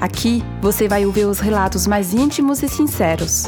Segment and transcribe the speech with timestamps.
[0.00, 3.44] Aqui você vai ouvir os relatos mais íntimos e sinceros.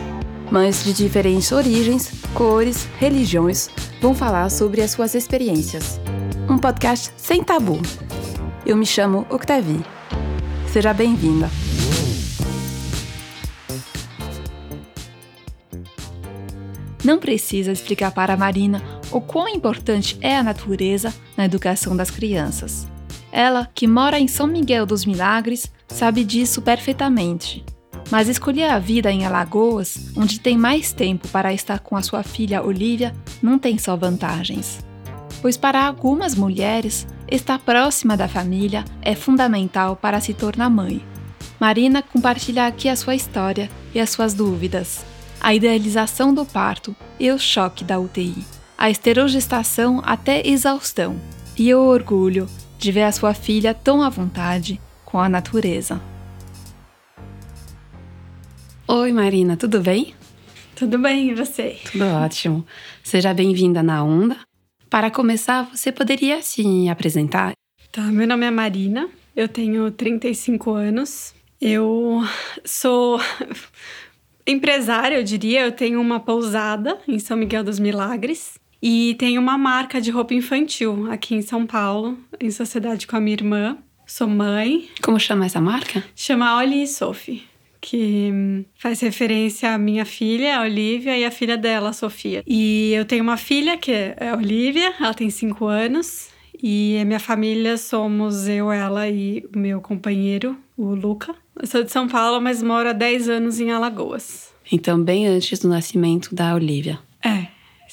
[0.51, 3.70] Mães de diferentes origens, cores, religiões
[4.02, 5.98] vão falar sobre as suas experiências.
[6.51, 7.80] Um podcast sem tabu.
[8.66, 9.83] Eu me chamo Octavie.
[10.70, 11.48] Seja bem-vinda.
[17.03, 22.11] Não precisa explicar para a Marina o quão importante é a natureza na educação das
[22.11, 22.91] crianças.
[23.32, 27.64] Ela, que mora em São Miguel dos Milagres, sabe disso perfeitamente.
[28.11, 32.22] Mas escolher a vida em Alagoas, onde tem mais tempo para estar com a sua
[32.22, 34.84] filha Olivia, não tem só vantagens.
[35.41, 41.02] Pois para algumas mulheres, estar próxima da família é fundamental para se tornar mãe.
[41.58, 45.06] Marina compartilha aqui a sua história e as suas dúvidas,
[45.41, 48.44] a idealização do parto e o choque da UTI,
[48.77, 51.17] a esterogestação até exaustão
[51.56, 52.46] e o orgulho
[52.83, 56.02] de ver a sua filha tão à vontade com a natureza.
[58.89, 60.16] Oi, Marina, tudo bem?
[60.74, 61.78] Tudo bem, e você?
[61.92, 62.66] Tudo ótimo.
[63.05, 64.36] Seja bem-vinda na Onda.
[64.91, 67.52] Para começar, você poderia se apresentar?
[67.92, 72.20] Tá, meu nome é Marina, eu tenho 35 anos, eu
[72.64, 73.20] sou
[74.44, 79.56] empresária, eu diria, eu tenho uma pousada em São Miguel dos Milagres e tenho uma
[79.56, 83.78] marca de roupa infantil aqui em São Paulo, em sociedade com a minha irmã.
[84.05, 84.89] Sou mãe.
[85.00, 86.02] Como chama essa marca?
[86.16, 87.44] Chama Oli e Sophie,
[87.80, 92.42] que faz referência à minha filha, a Olivia, e a filha dela, a Sofia.
[92.46, 96.30] E eu tenho uma filha que é a Olivia, ela tem 5 anos.
[96.61, 101.34] E a minha família somos eu, ela e o meu companheiro, o Luca.
[101.61, 104.52] Eu sou de São Paulo, mas moro há 10 anos em Alagoas.
[104.70, 107.01] Então, bem antes do nascimento da Olivia.
[107.24, 107.46] É,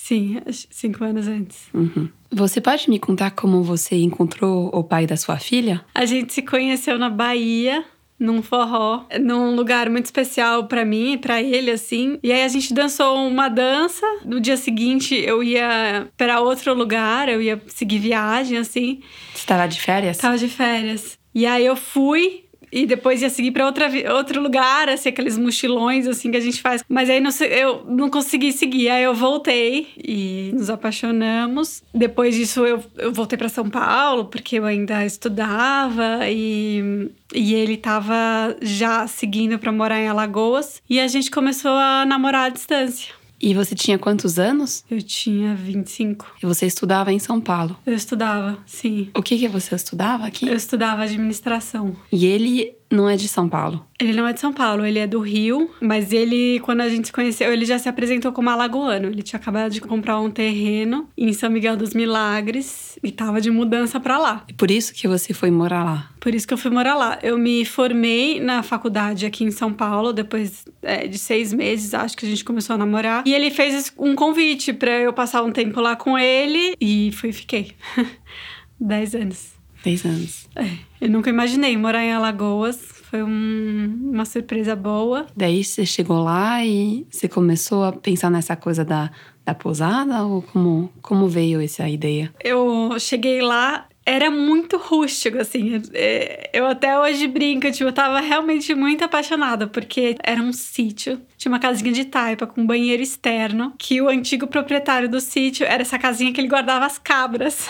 [0.10, 0.38] sim,
[0.72, 1.68] cinco anos antes.
[1.72, 2.10] Uhum.
[2.32, 5.86] Você pode me contar como você encontrou o pai da sua filha?
[5.94, 7.86] A gente se conheceu na Bahia,
[8.20, 12.18] num forró, num lugar muito especial para mim e para ele, assim.
[12.24, 14.06] E aí a gente dançou uma dança.
[14.26, 19.02] No dia seguinte eu ia para outro lugar, eu ia seguir viagem, assim.
[19.32, 20.18] Você estava de férias?
[20.18, 21.20] Tava de férias.
[21.36, 26.32] E aí eu fui, e depois ia seguir para outro lugar, assim, aqueles mochilões, assim,
[26.32, 26.84] que a gente faz.
[26.88, 28.90] Mas aí não, eu não consegui seguir.
[28.90, 31.84] Aí eu voltei e nos apaixonamos.
[31.94, 37.78] Depois disso, eu, eu voltei para São Paulo, porque eu ainda estudava e, e ele
[37.78, 40.82] tava já seguindo para morar em Alagoas.
[40.90, 43.19] E a gente começou a namorar à distância.
[43.42, 44.84] E você tinha quantos anos?
[44.90, 46.36] Eu tinha 25.
[46.44, 47.78] E você estudava em São Paulo?
[47.86, 49.10] Eu estudava, sim.
[49.16, 50.48] O que, que você estudava aqui?
[50.48, 51.96] Eu estudava administração.
[52.12, 53.86] E ele não é de São Paulo?
[54.00, 57.08] Ele não é de São Paulo, ele é do Rio, mas ele, quando a gente
[57.08, 59.08] se conheceu, ele já se apresentou como alagoano.
[59.08, 63.52] Ele tinha acabado de comprar um terreno em São Miguel dos Milagres e tava de
[63.52, 64.44] mudança para lá.
[64.48, 66.10] E por isso que você foi morar lá?
[66.20, 67.20] Por isso que eu fui morar lá.
[67.22, 72.18] Eu me formei na faculdade aqui em São Paulo, depois é, de seis meses, acho
[72.18, 73.24] que a gente começou a namorar.
[73.26, 77.32] E ele fez um convite para eu passar um tempo lá com ele e fui
[77.32, 77.74] fiquei.
[78.80, 79.59] Dez anos.
[79.84, 80.48] Dez anos.
[80.56, 80.70] É,
[81.02, 82.78] eu nunca imaginei morar em Alagoas.
[83.10, 85.26] Foi um, uma surpresa boa.
[85.36, 89.10] Daí você chegou lá e você começou a pensar nessa coisa da,
[89.46, 90.24] da pousada?
[90.24, 92.32] Ou como, como veio essa ideia?
[92.44, 95.82] Eu cheguei lá, era muito rústico, assim.
[95.94, 101.22] É, eu até hoje brinco, tipo, eu tava realmente muito apaixonada, porque era um sítio,
[101.38, 105.66] tinha uma casinha de taipa com um banheiro externo, que o antigo proprietário do sítio
[105.66, 107.70] era essa casinha que ele guardava as cabras.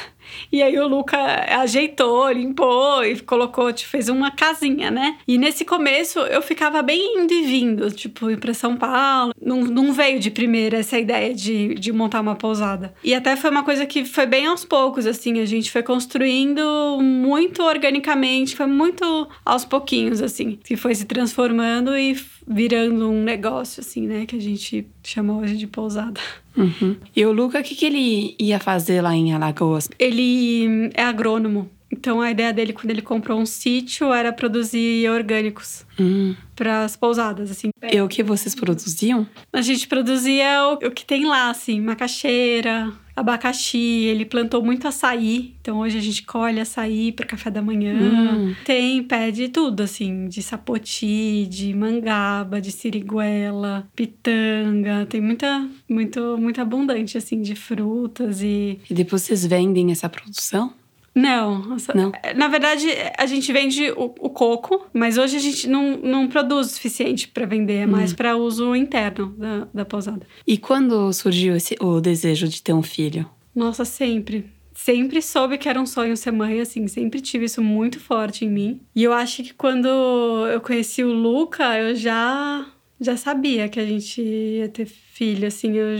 [0.51, 1.17] E aí o Luca
[1.59, 5.17] ajeitou, limpou e colocou, tipo, fez uma casinha, né?
[5.27, 9.33] E nesse começo eu ficava bem indo e vindo, tipo, ir pra São Paulo.
[9.41, 12.93] Não, não veio de primeira essa ideia de, de montar uma pousada.
[13.03, 16.99] E até foi uma coisa que foi bem aos poucos, assim, a gente foi construindo
[17.01, 22.15] muito organicamente, foi muito aos pouquinhos, assim, que foi se transformando e
[22.49, 24.25] virando um negócio, assim, né?
[24.25, 26.19] Que a gente chama hoje de pousada.
[26.57, 26.95] Uhum.
[27.15, 29.87] E o Luca, o que, que ele ia fazer lá em Alagoas?
[29.99, 31.69] Ele é agrônomo.
[31.91, 36.35] Então a ideia dele quando ele comprou um sítio era produzir orgânicos hum.
[36.55, 37.69] para as pousadas, assim.
[37.91, 39.27] E o que vocês produziam?
[39.51, 45.55] A gente produzia o, o que tem lá, assim, macaxeira, abacaxi, ele plantou muito açaí.
[45.61, 47.93] Então hoje a gente colhe açaí para café da manhã.
[47.93, 48.55] Hum.
[48.65, 55.05] Tem pé de tudo, assim, de sapoti, de mangaba, de siriguela, pitanga.
[55.07, 58.79] Tem muita, muito, muito abundante, assim, de frutas e.
[58.89, 60.73] E depois vocês vendem essa produção?
[61.15, 62.11] Não, Não?
[62.35, 66.67] na verdade a gente vende o, o coco, mas hoje a gente não, não produz
[66.67, 70.25] o suficiente para vender, é mais para uso interno da, da pousada.
[70.45, 73.29] E quando surgiu esse, o desejo de ter um filho?
[73.55, 74.45] Nossa, sempre.
[74.73, 78.49] Sempre soube que era um sonho ser mãe, assim, sempre tive isso muito forte em
[78.49, 78.79] mim.
[78.95, 82.65] E eu acho que quando eu conheci o Luca, eu já
[83.01, 85.97] já sabia que a gente ia ter filho, assim, eu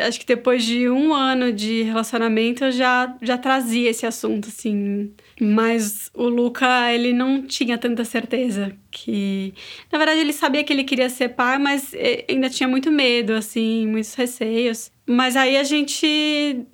[0.00, 5.10] acho que depois de um ano de relacionamento eu já, já trazia esse assunto, assim.
[5.40, 9.54] Mas o Luca, ele não tinha tanta certeza que.
[9.90, 11.92] Na verdade, ele sabia que ele queria ser pai, mas
[12.28, 14.90] ainda tinha muito medo, assim, muitos receios.
[15.06, 16.64] Mas aí a gente,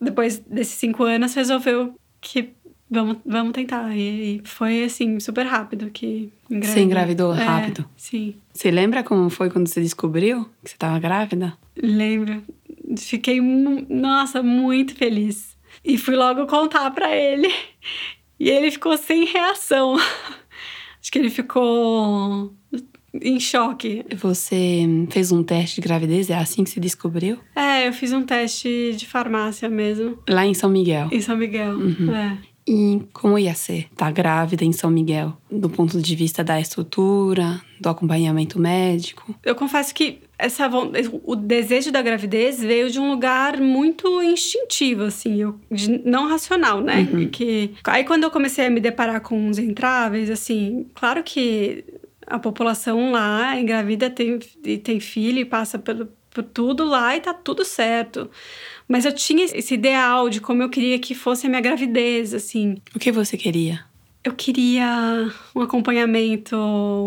[0.00, 2.50] depois desses cinco anos, resolveu que
[2.90, 3.96] vamos, vamos tentar.
[3.96, 6.74] E, foi, assim, super rápido que engravidou.
[6.74, 7.84] Você engravidou É, rápido?
[7.96, 8.34] sim.
[8.52, 11.56] Você lembra como foi quando você descobriu que você estava grávida?
[11.82, 12.42] Lembro.
[12.98, 15.56] Fiquei, nossa, muito feliz.
[15.84, 17.52] E fui logo contar pra ele.
[18.38, 19.96] E ele ficou sem reação.
[21.00, 22.54] Acho que ele ficou
[23.14, 24.04] em choque.
[24.16, 26.28] Você fez um teste de gravidez?
[26.30, 27.38] É assim que se descobriu?
[27.56, 31.08] É, eu fiz um teste de farmácia mesmo, Lá em São Miguel.
[31.10, 31.76] em São Miguel.
[32.14, 32.49] É.
[32.72, 35.36] E como ia ser estar grávida em São Miguel?
[35.50, 39.34] Do ponto de vista da estrutura, do acompanhamento médico?
[39.44, 40.70] Eu confesso que essa,
[41.24, 46.80] o desejo da gravidez veio de um lugar muito instintivo, assim, eu- de- não racional,
[46.80, 47.06] né?
[47.32, 51.84] Que, aí quando eu comecei a me deparar com os entraves, assim, claro que
[52.24, 57.20] a população lá engravida, tem, e tem filho e passa pelo, por tudo lá e
[57.20, 58.30] tá tudo certo.
[58.90, 62.78] Mas eu tinha esse ideal de como eu queria que fosse a minha gravidez, assim.
[62.92, 63.84] O que você queria?
[64.24, 66.56] Eu queria um acompanhamento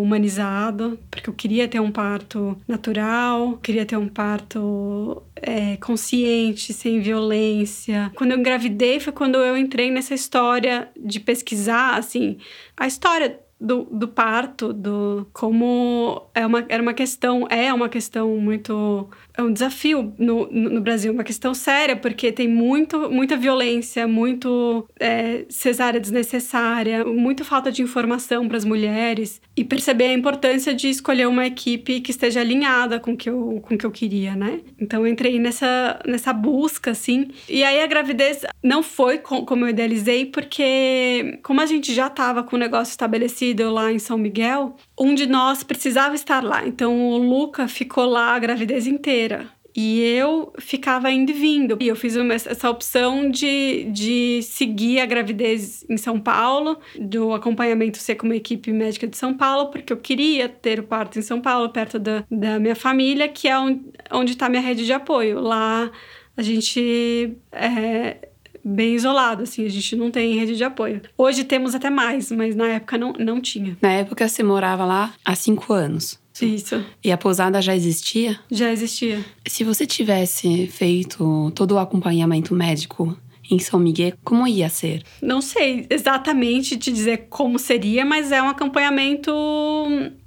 [0.01, 7.01] humanizado, porque eu queria ter um parto natural, queria ter um parto é, consciente, sem
[7.01, 8.09] violência.
[8.15, 12.37] Quando eu engravidei foi quando eu entrei nessa história de pesquisar, assim,
[12.77, 18.35] a história do, do parto, do como é uma, era uma questão, é uma questão
[18.37, 19.09] muito.
[19.35, 24.87] É um desafio no, no, Brasil, uma questão séria, porque tem muito, muita violência, muito
[24.99, 30.89] é, cesárea desnecessária, muita falta de informação para as mulheres e perceber a importância de
[30.89, 34.35] escolher uma equipe que esteja alinhada com o que eu, com o que eu queria,
[34.35, 34.59] né?
[34.79, 37.29] Então eu entrei nessa, nessa busca, assim.
[37.47, 42.07] E aí a gravidez não foi co- como eu idealizei, porque como a gente já
[42.07, 46.65] estava com o negócio estabelecido lá em São Miguel, um de nós precisava estar lá.
[46.65, 49.47] Então o Luca ficou lá a gravidez inteira.
[49.75, 51.75] E eu ficava indo e vindo.
[51.81, 57.33] E eu fiz uma- essa opção de, de seguir a gravidez em São Paulo, do
[57.33, 61.17] acompanhamento ser com uma equipe médica de São Paulo, porque eu queria ter o parto
[61.17, 63.79] em São Paulo, perto da, da minha família, que é on-
[64.11, 65.39] onde está minha rede de apoio.
[65.41, 65.91] Lá
[66.37, 68.29] a gente é
[68.63, 71.01] bem isolado, assim, a gente não tem rede de apoio.
[71.17, 73.77] Hoje temos até mais, mas na época não, não tinha.
[73.81, 76.21] Na época você morava lá há cinco anos.
[76.41, 78.39] Isso, E a pousada já existia?
[78.49, 79.23] já existia.
[79.47, 83.15] Se você tivesse feito todo o acompanhamento médico
[83.51, 85.03] em São Miguel, como ia ser?
[85.21, 89.31] Não sei exatamente te dizer como seria, mas é um acompanhamento.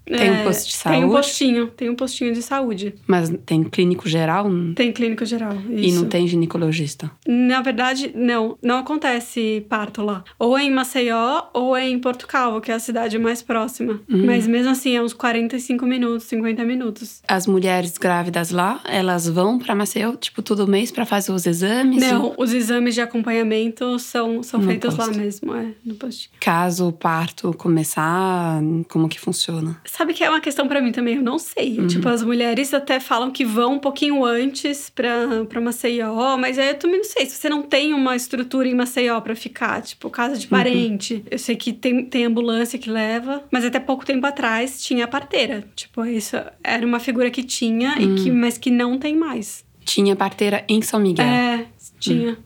[0.07, 1.13] Tem um é, posto de Tem um saúde?
[1.17, 2.95] postinho, tem um postinho de saúde.
[3.07, 5.53] Mas tem clínico geral Tem clínico geral.
[5.69, 6.01] e Isso.
[6.01, 7.11] não tem ginecologista?
[7.27, 8.57] Na verdade, não.
[8.63, 10.23] Não acontece parto lá.
[10.39, 14.01] Ou é em Maceió ou é em Porto Calvo, que é a cidade mais próxima.
[14.09, 14.25] Hum.
[14.27, 17.21] Mas mesmo assim, é uns 45 minutos, 50 minutos.
[17.27, 22.01] As mulheres grávidas lá, elas vão para Maceió, tipo, todo mês para fazer os exames?
[22.01, 25.19] Não, os exames de acompanhamento são, são No feitos lá posto.
[25.21, 26.31] mesmo, é, no postinho.
[26.41, 29.81] Caso o parto começar, como que funciona?
[29.97, 31.79] Sabe que é uma questão pra mim também, eu não sei.
[31.79, 31.87] Uhum.
[31.87, 36.69] Tipo, as mulheres até falam que vão um pouquinho antes pra, pra Maceió, mas aí
[36.69, 37.25] eu também não sei.
[37.25, 40.39] Se você não tem uma estrutura em Maceió pra ficar, tipo, casa Uhum.
[40.41, 41.25] de parente.
[41.31, 45.09] Eu sei que tem, tem ambulância que leva, mas até pouco tempo atrás tinha a
[45.09, 45.65] parteira.
[45.75, 48.15] Tipo, isso era uma figura que tinha, e Hum.
[48.17, 49.65] que, mas que não tem mais.
[49.85, 51.25] Tinha parteira em São Miguel.
[51.25, 51.67] É,
[51.99, 52.37] tinha.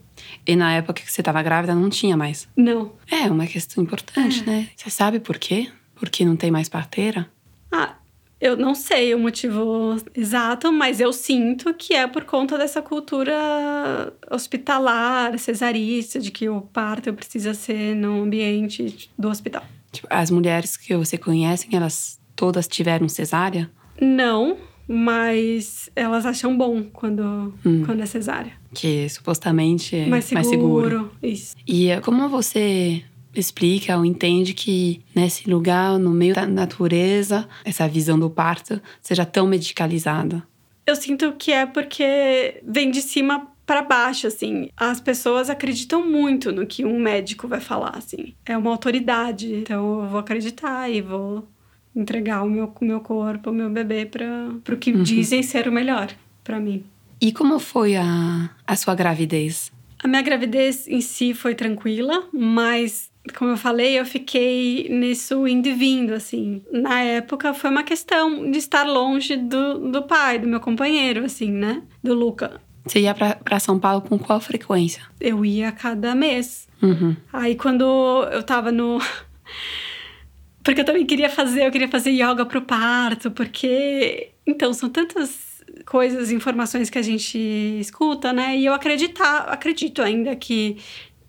[0.46, 2.46] E na época que você estava grávida, não tinha mais.
[2.56, 2.92] Não.
[3.10, 4.68] É uma questão importante, né?
[4.76, 5.68] Você sabe por quê?
[5.96, 7.28] Porque não tem mais parteira?
[7.72, 7.96] Ah,
[8.40, 14.12] eu não sei o motivo exato, mas eu sinto que é por conta dessa cultura
[14.30, 19.62] hospitalar, cesarista, de que o parto precisa ser no ambiente do hospital.
[19.92, 23.70] Tipo, as mulheres que você conhece, elas todas tiveram cesárea?
[24.00, 24.56] Não,
[24.88, 27.82] mas elas acham bom quando, Hum.
[27.84, 28.52] quando é cesárea.
[28.72, 30.88] Que supostamente é mais mais seguro.
[30.90, 31.10] seguro.
[31.22, 31.54] Isso.
[31.66, 33.02] E eh, como você
[33.34, 39.24] explica ou entende que nesse lugar, no meio da natureza, essa visão do parto seja
[39.24, 40.42] tão medicalizada?
[40.86, 44.68] Eu sinto que é porque vem de cima para baixo, assim.
[44.76, 48.34] As pessoas acreditam muito no que um médico vai falar, assim.
[48.44, 51.46] É uma autoridade, então eu vou acreditar e vou
[51.94, 55.72] entregar o meu, o meu corpo, o meu bebê para o que dizem ser o
[55.72, 56.84] melhor para mim.
[57.20, 59.70] E como foi a, a sua gravidez?
[60.02, 65.68] A minha gravidez em si foi tranquila, mas como eu falei, eu fiquei nisso indo
[65.68, 66.62] e vindo, assim.
[66.72, 71.50] Na época foi uma questão de estar longe do, do pai, do meu companheiro, assim,
[71.50, 71.82] né?
[72.02, 72.60] Do Luca.
[72.86, 75.02] Você ia para São Paulo com qual frequência?
[75.20, 76.66] Eu ia a cada mês.
[76.82, 77.14] Uhum.
[77.32, 77.84] Aí quando
[78.32, 78.98] eu tava no.
[80.64, 84.30] Porque eu também queria fazer, eu queria fazer yoga pro parto, porque.
[84.46, 87.38] Então, são tantas coisas, informações que a gente
[87.80, 88.56] escuta, né?
[88.58, 90.76] E eu acreditar, acredito ainda que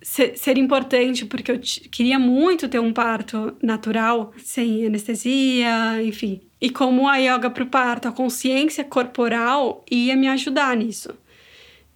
[0.02, 1.60] se- seria importante, porque eu
[1.92, 6.42] queria muito ter um parto natural, sem anestesia, enfim.
[6.60, 11.10] E como a yoga pro parto, a consciência corporal ia me ajudar nisso.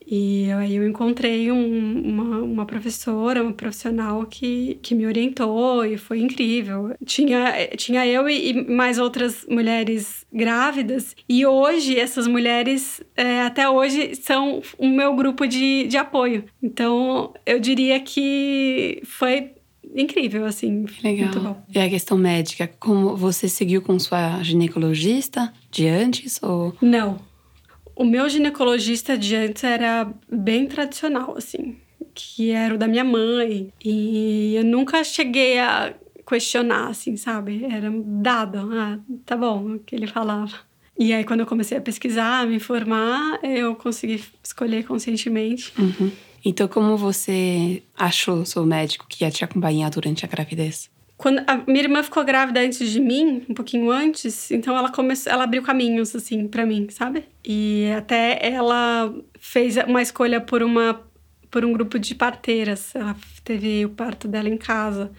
[0.08, 5.98] E aí eu encontrei um- uma, uma professora, uma profissional que, que me orientou e
[5.98, 6.94] foi incrível.
[7.06, 13.68] Tinha, tinha eu e, e mais outras mulheres grávidas, e hoje essas mulheres, é, até
[13.70, 16.44] hoje, são o meu grupo de, de apoio.
[16.62, 19.52] Então eu diria que foi
[19.96, 20.86] incrível, assim.
[21.04, 21.26] Legal.
[21.30, 21.64] Muito bom.
[21.74, 27.18] E a questão médica, como você seguiu com sua ginecologista de antes ou Não.
[27.96, 31.78] O meu ginecologista de antes era bem tradicional, assim,
[32.14, 33.72] que era o da minha mãe.
[33.84, 35.94] E eu nunca cheguei a
[36.28, 37.64] questionar, assim, sabe?
[37.64, 38.70] Era dado.
[38.74, 40.60] Ah, tá bom, o que ele falava.
[40.98, 45.74] E aí, quando eu comecei a pesquisar, me informar, eu consegui escolher conscientemente.
[45.78, 46.12] Uhum.
[46.44, 50.90] Então, como você achou seu médico que ia te acompanhar durante a gravidez?
[51.18, 55.32] Quando a minha irmã ficou grávida antes de mim, um pouquinho antes, então ela começou,
[55.32, 57.24] ela abriu caminhos assim para mim, sabe?
[57.44, 61.02] E até ela fez uma escolha por uma
[61.50, 62.94] por um grupo de parteiras.
[62.94, 65.10] Ela teve o parto dela em casa.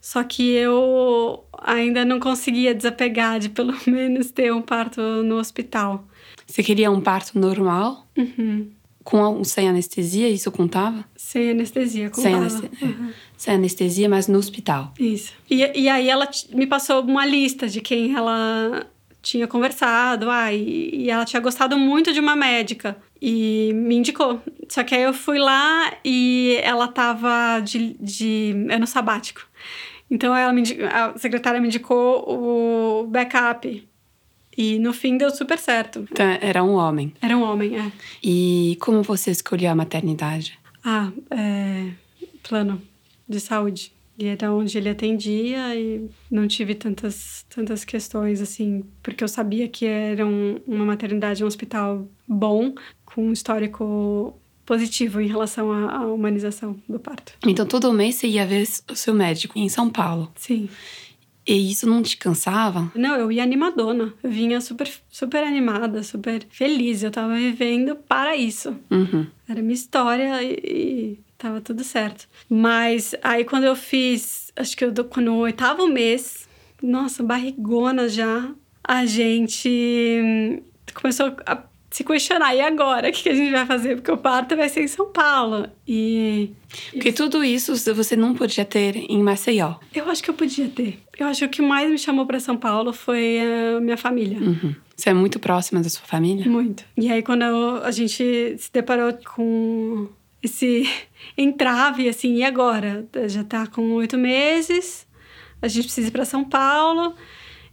[0.00, 6.06] Só que eu ainda não conseguia desapegar de pelo menos ter um parto no hospital.
[6.46, 8.70] Você queria um parto normal, Uhum.
[9.04, 10.28] Com sem anestesia?
[10.28, 11.04] Isso contava?
[11.14, 12.36] Sem anestesia, Sem, contava.
[12.46, 13.10] aneste- Uhum.
[13.36, 14.92] sem anestesia, mas no hospital.
[14.98, 15.32] Isso.
[15.50, 18.86] E, e aí ela me passou uma lista de quem ela
[19.22, 24.40] tinha conversado, ah, e, e ela tinha gostado muito de uma médica e me indicou.
[24.68, 29.40] Só que aí eu fui lá e ela tava de, de ano sabático.
[30.10, 32.24] Então ela me, a secretária me indicou
[33.02, 33.88] o backup.
[34.56, 36.06] E no fim deu super certo.
[36.10, 37.12] Então, era um homem.
[37.20, 37.90] Era um homem, é.
[38.22, 40.58] E como você escolheu a maternidade?
[40.84, 41.90] Ah, é,
[42.42, 42.80] plano
[43.28, 43.92] de saúde.
[44.16, 49.66] E era onde ele atendia e não tive tantas, tantas questões, assim, porque eu sabia
[49.66, 55.96] que era um- uma maternidade, um hospital bom, com um histórico positivo em relação à,
[55.96, 57.32] à humanização do parto.
[57.44, 60.30] Então, todo mês você ia ver o seu médico em São Paulo.
[60.36, 60.68] Sim.
[61.46, 62.90] E isso não te cansava?
[62.94, 64.14] Não, eu ia animadona.
[64.22, 67.02] Eu vinha super, super animada, super feliz.
[67.02, 68.74] Eu tava vivendo para isso.
[68.90, 69.26] Uhum.
[69.48, 72.26] Era minha história e, e tava tudo certo.
[72.48, 76.48] Mas aí quando eu fiz, acho que eu do- no oitavo mês,
[76.82, 78.50] nossa, barrigona já,
[78.82, 79.68] a gente
[80.22, 80.62] hum,
[80.94, 81.62] começou a
[81.94, 82.54] se questionar.
[82.56, 83.08] E agora?
[83.08, 83.94] O que a gente vai fazer?
[83.96, 85.68] Porque o parto vai ser em São Paulo.
[85.86, 86.50] E
[86.92, 89.74] Porque tudo isso você não podia ter em Maceió.
[89.94, 90.98] eu acho que eu podia ter.
[91.16, 93.38] Eu acho que o que mais me chamou para São Paulo foi
[93.76, 94.38] a minha família.
[94.38, 94.74] Uhum.
[94.96, 96.44] Você é muito próxima da sua família?
[96.50, 96.84] Muito.
[96.96, 100.08] E aí, quando eu- a gente se deparou com
[100.42, 100.88] esse
[101.38, 103.06] entrave, assim, e agora?
[103.28, 105.06] Já tá com oito meses,
[105.62, 107.14] a gente precisa ir para São Paulo.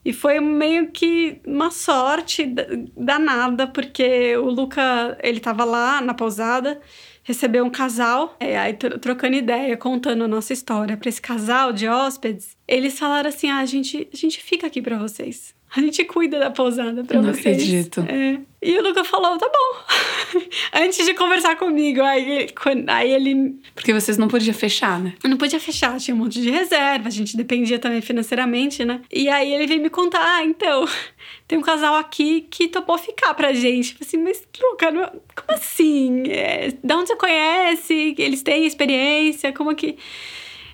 [0.03, 2.65] E foi meio que uma sorte da-
[2.97, 6.81] danada, porque o Luca, ele tava lá na pousada,
[7.23, 11.87] recebeu um casal, aí tro- trocando ideia, contando a nossa história para esse casal de
[11.87, 12.57] hóspedes.
[12.67, 15.53] Eles falaram assim: ah, a gente, a gente fica aqui para vocês.
[15.75, 17.55] A gente cuida da pousada pra Não vocês.
[17.55, 18.01] acredito.
[18.01, 18.39] É.
[18.61, 20.41] E o Luca falou, tá bom.
[20.73, 22.01] Antes de conversar comigo.
[22.01, 22.47] Aí,
[22.87, 25.13] aí ele Porque vocês não podiam fechar, né?
[25.23, 29.01] não podia fechar, tinha um monte de reserva, a gente dependia também financeiramente, né?
[29.11, 30.85] E aí ele veio me contar, ah, então,
[31.47, 33.93] tem um casal aqui que topou ficar pra gente.
[33.93, 36.23] Eu falei assim, mas Luca, não- como assim?
[36.29, 38.13] É, de onde você conhece?
[38.17, 39.51] Eles têm experiência?
[39.53, 39.97] Como que...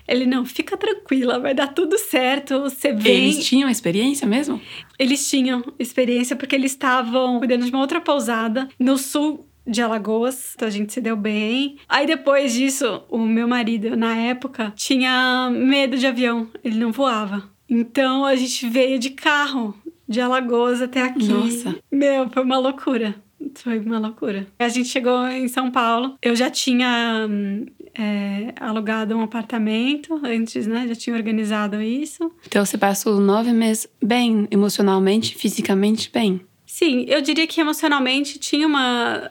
[0.08, 3.24] Ele, não, fica tranquila, vai dar tudo certo, você vem.
[3.24, 4.60] Eles tinham experiência mesmo?
[4.98, 10.54] Eles tinham experiência porque eles estavam cuidando de uma outra pousada no sul de Alagoas,
[10.54, 11.76] então a gente se deu bem.
[11.88, 17.50] Aí depois disso, o meu marido, na época, tinha medo de avião, ele não voava.
[17.68, 19.74] Então a gente veio de carro
[20.08, 21.28] de Alagoas até aqui.
[21.28, 21.76] Nossa.
[21.92, 23.14] Meu, foi uma loucura.
[23.54, 24.46] Foi uma loucura.
[24.58, 26.16] A gente chegou em São Paulo.
[26.22, 27.66] Eu já tinha hum,
[27.98, 30.86] é, alugado um apartamento antes, né?
[30.86, 32.30] Já tinha organizado isso.
[32.46, 36.40] Então você passou nove meses bem, emocionalmente, fisicamente bem.
[36.64, 39.30] Sim, eu diria que emocionalmente tinha uma,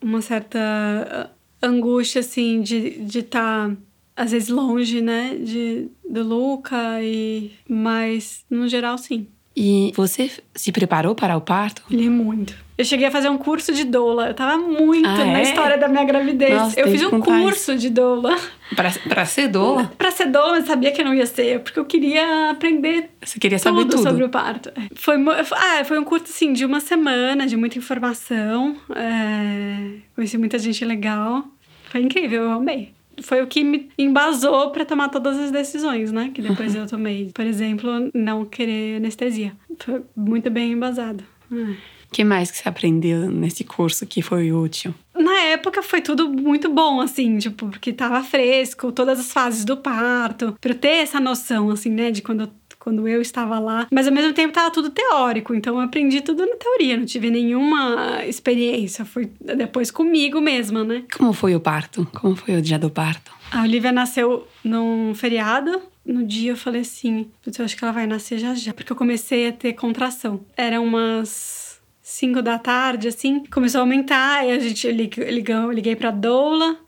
[0.00, 3.76] uma certa angústia, assim, de estar, tá,
[4.14, 5.34] às vezes, longe, né?
[5.36, 7.50] De, do Luca, e...
[7.68, 9.26] mas no geral, sim.
[9.60, 11.82] E você se preparou para o parto?
[11.90, 12.54] Li muito.
[12.78, 14.28] Eu cheguei a fazer um curso de doula.
[14.28, 15.42] Eu tava muito Ah, na é?
[15.42, 16.54] história da minha gravidez.
[16.54, 18.38] Nossa, eu fiz um curso de doula.
[18.76, 19.90] Para, para ser doula?
[19.98, 23.58] Pra ser doula, mas sabia que não ia ser, porque eu queria aprender Você queria
[23.58, 24.02] saber tudo, tudo?
[24.04, 24.70] sobre o parto.
[24.94, 28.76] Foi, mu- ah, foi um curso assim de uma semana, de muita informação.
[28.94, 31.44] É, conheci muita gente legal.
[31.90, 32.92] Foi incrível, eu amei.
[33.22, 36.30] Foi o que me embasou pra tomar todas as decisões, né?
[36.34, 37.30] Que depois eu tomei.
[37.34, 39.52] Por exemplo, não querer anestesia.
[39.78, 41.24] Foi muito bem embasado.
[41.52, 41.98] É.
[42.08, 44.94] O que mais que você aprendeu nesse curso que foi útil?
[45.14, 49.76] Na época foi tudo muito bom, assim, tipo, porque tava fresco, todas as fases do
[49.76, 53.86] parto, pra eu ter essa noção, assim, né, de quando eu, quando eu estava lá.
[53.90, 57.30] Mas ao mesmo tempo tava tudo teórico, então eu aprendi tudo na teoria, não tive
[57.30, 61.04] nenhuma experiência, foi depois comigo mesma, né.
[61.16, 62.06] Como foi o parto?
[62.20, 63.32] Como foi o dia do parto?
[63.50, 65.80] A Olivia nasceu num feriado.
[66.04, 68.92] No dia eu falei assim, "Putz, eu acho que ela vai nascer já já, porque
[68.92, 70.40] eu comecei a ter contração.
[70.56, 76.10] Eram umas 5 da tarde, assim, começou a aumentar, aí a gente ligou, liguei pra
[76.10, 76.78] doula.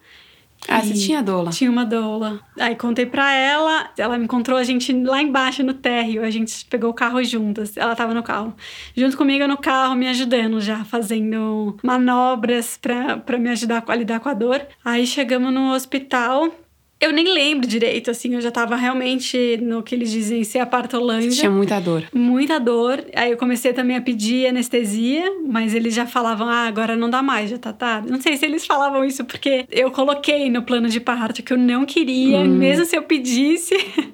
[0.68, 1.50] Ah, você tinha doula?
[1.50, 2.40] Tinha uma doula.
[2.58, 6.64] Aí contei pra ela, ela me encontrou a gente lá embaixo no térreo, a gente
[6.66, 7.76] pegou o carro juntas.
[7.76, 8.54] Ela tava no carro.
[8.96, 14.20] Junto comigo no carro, me ajudando já, fazendo manobras pra, pra me ajudar a lidar
[14.20, 14.64] com a dor.
[14.84, 16.48] Aí chegamos no hospital.
[17.00, 20.66] Eu nem lembro direito, assim, eu já tava realmente no que eles dizem ser a
[20.66, 21.30] partolândia.
[21.30, 22.04] tinha muita dor.
[22.12, 23.02] Muita dor.
[23.16, 27.22] Aí eu comecei também a pedir anestesia, mas eles já falavam: ah, agora não dá
[27.22, 28.10] mais, já tá tarde.
[28.10, 31.58] Não sei se eles falavam isso porque eu coloquei no plano de parto que eu
[31.58, 33.74] não queria, mesmo se eu pedisse.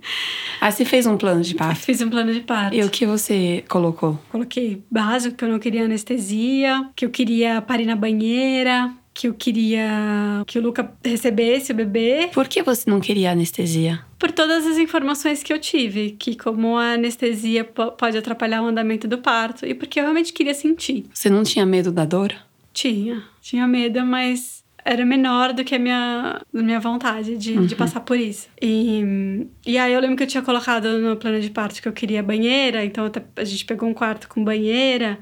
[0.58, 1.80] Ah, você fez um plano de parto.
[1.80, 2.74] Fiz um plano de parto.
[2.74, 4.18] E o que você colocou?
[4.30, 9.32] Coloquei básico, que eu não queria anestesia, que eu queria parir na banheira, que eu
[9.32, 12.28] queria que o Luca recebesse o bebê.
[12.34, 14.00] Por que você não queria anestesia?
[14.18, 18.66] Por todas as informações que eu tive, que como a anestesia po- pode atrapalhar o
[18.66, 21.06] andamento do parto, e porque eu realmente queria sentir.
[21.14, 22.34] Você não tinha medo da dor?
[22.74, 27.74] Tinha, tinha medo, mas era menor do que a minha, a minha vontade de, de
[27.74, 28.48] passar por isso.
[28.62, 31.92] E, e aí eu lembro que eu tinha colocado no plano de parto que eu
[31.92, 35.18] queria banheira, então a gente pegou um quarto com banheira.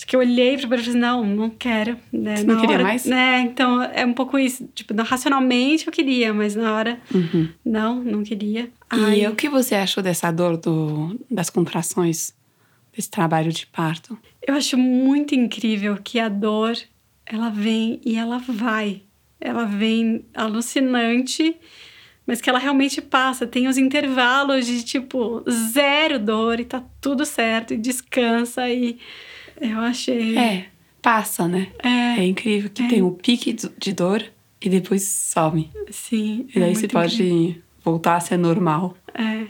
[0.00, 1.94] Só que eu olhei pra banheira e falei, não, não quero.
[2.10, 2.36] Né?
[2.36, 3.04] Você não Na queria hora- mais?
[3.04, 3.40] Né?
[3.42, 4.66] Então é um pouco isso.
[4.74, 7.48] Tipo, racionalmente eu queria, mas na hora, Uhum.
[7.62, 8.70] não, não queria.
[8.96, 12.34] E Aí- o que você achou dessa dor do, das contrações,
[12.96, 14.18] desse trabalho de parto?
[14.40, 16.78] Eu acho muito incrível que a dor,
[17.26, 19.02] ela vem e ela vai.
[19.38, 21.56] Ela vem alucinante,
[22.26, 23.46] mas que ela realmente passa.
[23.46, 28.98] Tem os intervalos de tipo zero dor e tá tudo certo e descansa e
[29.60, 30.36] eu achei.
[30.36, 30.66] É,
[31.02, 31.68] passa, né?
[31.82, 32.88] É, É incrível que É.
[32.88, 34.24] tem o pique do- de dor
[34.60, 35.70] e depois some.
[35.90, 36.46] sim.
[36.54, 37.62] E é daí você muito pode incrível.
[37.84, 38.96] voltar a ser normal.
[39.14, 39.46] É.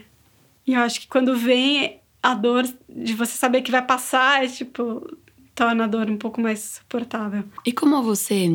[0.67, 4.49] E eu acho que quando vem a dor de você saber que vai passar, é
[4.49, 5.07] tipo
[5.55, 7.45] torna a dor um pouco mais suportável.
[7.67, 8.49] E como você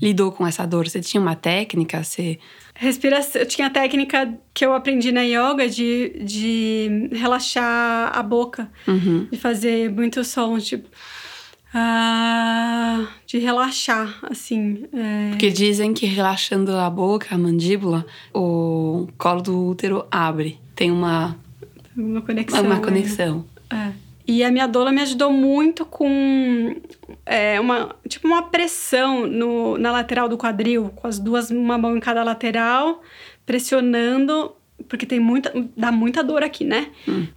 [0.00, 0.88] lidou com essa dor?
[0.88, 2.02] Você tinha uma técnica?
[2.04, 2.38] Você...
[2.74, 3.40] Respiração.
[3.40, 9.26] Eu tinha a técnica que eu aprendi na yoga de, de relaxar a boca, Uhum.
[9.30, 10.88] de fazer muito som, tipo.
[11.72, 14.84] ah, de relaxar, assim.
[14.92, 15.30] é.
[15.30, 18.04] Porque dizem que relaxando a boca, a mandíbula,
[18.34, 20.58] o colo do útero abre.
[20.74, 21.36] Tem uma,
[21.96, 22.62] uma conexão.
[22.62, 22.80] uma né?
[22.80, 23.44] conexão.
[23.70, 23.92] É.
[24.26, 26.74] E a minha doula me ajudou muito com
[27.24, 31.96] é, uma tipo uma pressão no, na lateral do quadril, com as duas, uma mão
[31.96, 33.02] em cada lateral,
[33.44, 34.54] pressionando,
[34.88, 35.52] porque tem muita.
[35.76, 36.90] dá muita dor aqui, né?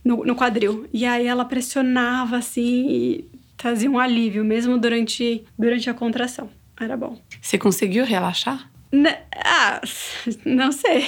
[0.04, 0.88] No, no quadril.
[0.91, 6.49] E aí ela pressionava assim e trazia um alívio, mesmo durante, durante a contração.
[6.80, 7.19] Era bom.
[7.41, 8.69] Você conseguiu relaxar?
[8.91, 9.80] N- ah,
[10.45, 11.04] não sei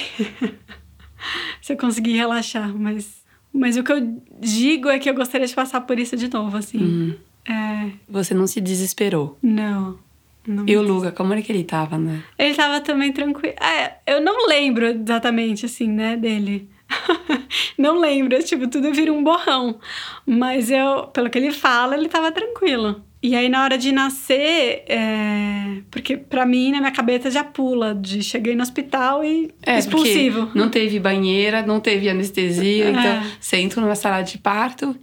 [1.60, 3.21] se eu consegui relaxar, mas,
[3.52, 6.56] mas o que eu digo é que eu gostaria de passar por isso de novo,
[6.56, 6.78] assim.
[6.78, 7.14] Uhum.
[7.48, 9.36] É, Você não se desesperou?
[9.42, 9.98] não,
[10.46, 12.22] Não E o Luca, como é que ele tava, né?
[12.38, 13.54] Ele tava também tranquilo.
[13.60, 16.68] É, eu não lembro exatamente, assim, né, dele.
[17.76, 19.78] não lembro, tipo, tudo vira um borrão.
[20.26, 23.02] Mas eu, pelo que ele fala, ele tava tranquilo.
[23.22, 25.76] E aí, na hora de nascer, é...
[25.90, 30.50] porque pra mim, na minha cabeça, já pula de cheguei no hospital e É, expulsivo.
[30.54, 32.90] não teve banheira, não teve anestesia, É.
[32.90, 34.96] então você entra numa sala de parto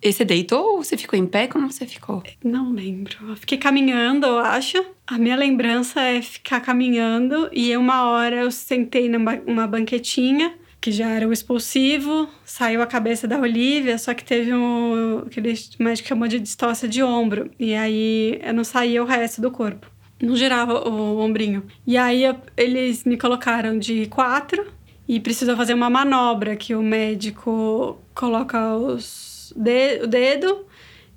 [0.00, 1.46] e você deitou ou você ficou em pé?
[1.48, 2.22] Como você ficou?
[2.44, 3.16] Não lembro.
[3.30, 4.76] Eu fiquei caminhando, eu acho.
[5.06, 10.52] A minha lembrança é ficar caminhando e uma hora eu sentei numa uma banquetinha,
[10.84, 15.20] que já era o expulsivo, saiu a cabeça da Olivia, só que teve um.
[15.20, 17.50] aquele médico chamou de distócia de ombro.
[17.58, 19.90] E aí não saía o resto do corpo.
[20.22, 21.62] Não girava o ombrinho.
[21.86, 22.22] E aí
[22.54, 24.66] eles me colocaram de quatro
[25.08, 30.66] e precisou fazer uma manobra que o médico coloca os de- o dedo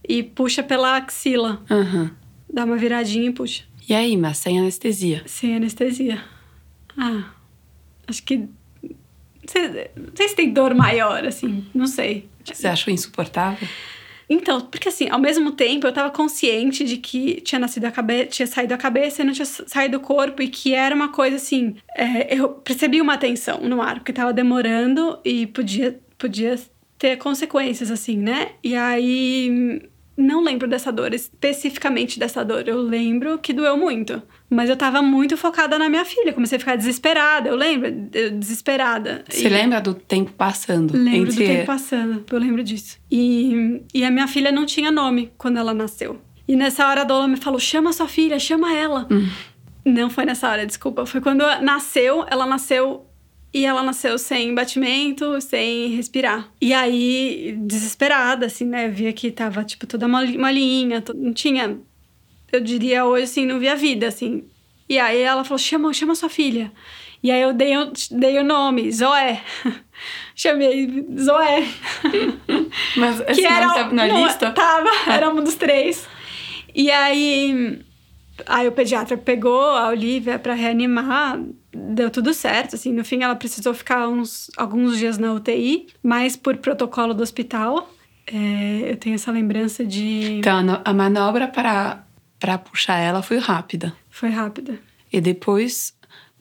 [0.07, 1.61] e puxa pela axila.
[1.69, 2.11] Aham.
[2.51, 3.65] Dá uma viradinha e puxa.
[3.89, 5.23] E aí, mas sem anestesia?
[5.25, 6.23] Sem anestesia.
[6.97, 7.31] Ah,
[8.07, 8.47] acho que.
[9.47, 12.29] Não sei, não sei se tem dor maior, assim, não sei.
[12.43, 13.67] Você achou insuportável?
[14.29, 18.25] Então, porque assim, ao mesmo tempo eu tava consciente de que tinha nascido a cabeça,
[18.25, 21.37] tinha saído a cabeça e não tinha saído o corpo, e que era uma coisa
[21.37, 21.75] assim.
[21.95, 26.59] é, eu percebi uma tensão no ar, porque tava demorando e podia, podia
[26.97, 28.51] ter consequências, assim, né?
[28.63, 29.81] E aí.
[30.19, 32.67] Não lembro dessa dor, especificamente dessa dor.
[32.67, 34.19] Eu lembro que doeu muito.
[34.49, 36.31] Mas eu tava muito focada na minha filha.
[36.31, 37.49] Comecei a ficar desesperada.
[37.49, 37.91] Eu lembro,
[38.39, 39.23] desesperada.
[39.29, 40.95] Você E- lembra do tempo passando?
[40.95, 41.43] Lembro entre...
[41.43, 42.97] do tempo passando, eu lembro disso.
[43.11, 46.21] E, e a minha filha não tinha nome quando ela nasceu.
[46.47, 49.05] E nessa hora a Dola me falou: chama sua filha, chama ela.
[49.85, 51.05] Não foi nessa hora, desculpa.
[51.05, 53.05] Foi quando nasceu, ela nasceu
[53.53, 56.49] e ela nasceu sem batimento, sem respirar.
[56.61, 58.87] E aí, desesperada, assim, né?
[58.87, 61.77] Via que tava, tipo, toda molinha, não tinha.
[62.51, 64.43] Eu diria hoje, assim, não via vida, assim.
[64.89, 66.71] E aí ela falou: chama, chama sua filha.
[67.21, 69.41] E aí eu dei, o- dei o nome, Zoé.
[70.35, 71.67] Chamei Zoé.
[72.95, 74.51] Mas esse nome tava na não, lista?
[74.51, 76.07] Tava, era um dos três.
[76.75, 77.81] E aí,
[78.45, 81.39] aí o pediatra pegou a Olivia pra reanimar,
[81.73, 86.35] deu tudo certo, assim, no fim ela precisou ficar uns alguns dias na UTI, mas
[86.35, 87.91] por protocolo do hospital,
[88.27, 92.03] é, eu tenho essa lembrança de Então, a a manobra para,
[92.39, 93.95] para puxar ela foi rápida.
[94.09, 94.79] foi rápida.
[95.11, 95.93] E depois,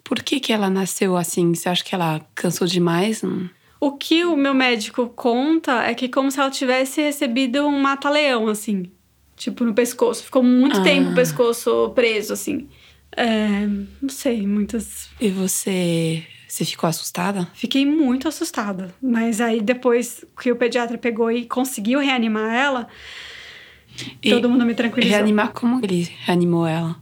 [0.03, 1.55] por que que ela nasceu assim?
[1.55, 3.23] Você acha que ela cansou demais?
[3.23, 3.49] Hum.
[3.81, 8.49] O que o meu médico conta é que como se ela tivesse recebido um mata-leão,
[8.49, 8.91] assim.
[9.37, 10.25] Tipo, no pescoço.
[10.25, 10.83] Ficou muito Ah.
[10.83, 12.69] tempo o pescoço preso, assim.
[13.17, 13.67] É,
[14.03, 17.47] não sei, muitas E você, você ficou assustada?
[17.55, 18.95] Fiquei muito assustada.
[19.01, 22.89] Mas aí depois que o pediatra pegou e conseguiu reanimar ela,
[24.23, 25.17] E todo mundo me tranquilizou.
[25.17, 26.97] Reanimar, como ele reanimou ela?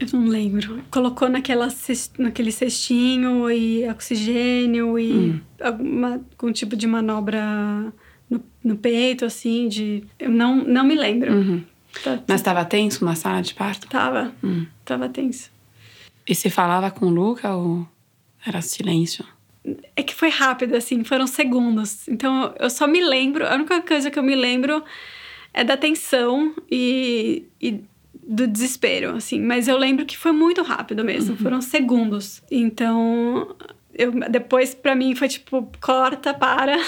[0.00, 0.82] Eu não lembro.
[0.90, 5.40] Colocou naquela, ces- naquele cestinho e oxigênio e Hum.
[5.62, 7.92] alguma, algum tipo de manobra
[8.28, 10.04] no, no peito, assim, de...
[10.18, 11.32] Eu não, não me lembro.
[11.32, 11.62] Uhum.
[12.02, 13.86] Tá- Mas estava tenso uma sala de parto?
[13.88, 14.32] Tava.
[14.42, 14.66] Hum.
[14.84, 15.50] Tava tenso.
[16.28, 17.86] E você falava com o Luca ou
[18.46, 19.24] era silêncio?
[19.94, 22.06] É que foi rápido, assim, foram segundos.
[22.08, 24.82] Então eu só me lembro, a única coisa que eu me lembro
[25.56, 27.82] é da tensão e, e
[28.22, 29.40] do desespero, assim.
[29.40, 32.42] Mas eu lembro que foi muito rápido mesmo, foram segundos.
[32.50, 33.56] Então,
[33.94, 36.76] eu, depois pra mim foi tipo, corta, para.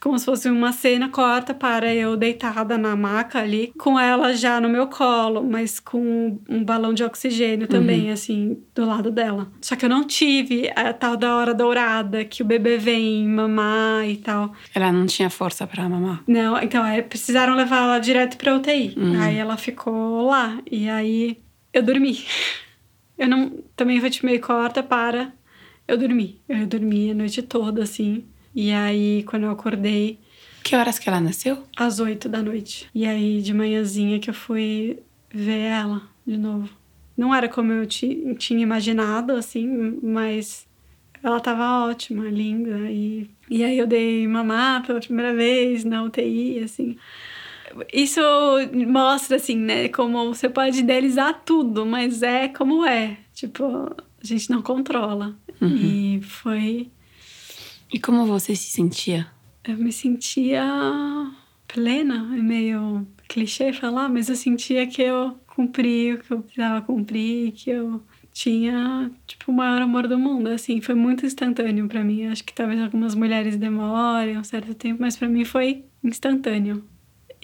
[0.00, 4.60] Como se fosse uma cena, corta para eu deitada na maca ali, com ela já
[4.60, 9.48] no meu colo, mas com um balão de oxigênio também, assim, do lado dela.
[9.60, 14.08] Só que eu não tive a tal da hora dourada, que o bebê vem mamar
[14.08, 14.52] e tal.
[14.74, 16.22] Ela não tinha força para mamar?
[16.26, 18.94] Não, então aí precisaram levar ela direto pra UTI.
[18.96, 19.20] Uhum.
[19.20, 20.58] Aí ela ficou lá.
[20.70, 21.38] E aí
[21.72, 22.24] eu dormi.
[23.18, 23.64] Eu não.
[23.74, 25.32] Também foi meio corta para.
[25.88, 26.38] Eu dormi.
[26.46, 28.26] Eu dormi a noite toda, assim.
[28.56, 30.18] E aí, quando eu acordei,
[30.64, 31.62] Que horas que ela nasceu?
[31.76, 32.88] às oito da noite.
[32.94, 34.98] E aí, de manhãzinha, que eu fui
[35.32, 36.70] ver ela de novo.
[37.16, 40.66] Não era como eu ti- tinha imaginado, assim, mas
[41.22, 42.90] ela tava ótima, linda.
[42.90, 46.96] E, e aí eu dei mamar pela primeira vez na UTI, assim.
[47.92, 48.20] Isso
[48.88, 53.18] mostra, assim, né, como você pode idealizar tudo, mas é como é.
[53.34, 55.36] Tipo, a gente não controla.
[55.60, 56.90] E foi
[57.92, 59.28] E como você se sentia?
[59.66, 60.62] eu me sentia
[61.66, 66.82] plena, é meio clichê falar, mas eu sentia que eu cumpri o que eu precisava
[66.82, 72.04] cumprir, que eu tinha, tipo, o maior amor do mundo, assim, foi muito instantâneo pra
[72.04, 72.26] mim.
[72.26, 76.84] Acho que talvez algumas mulheres demorem um certo tempo, mas pra mim foi instantâneo.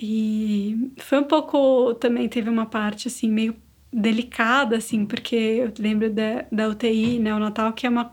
[0.00, 3.57] E foi um pouco, também teve uma parte, assim, meio
[3.92, 8.12] delicada, assim, porque eu lembro da, da UTI, né, o Natal, que é uma.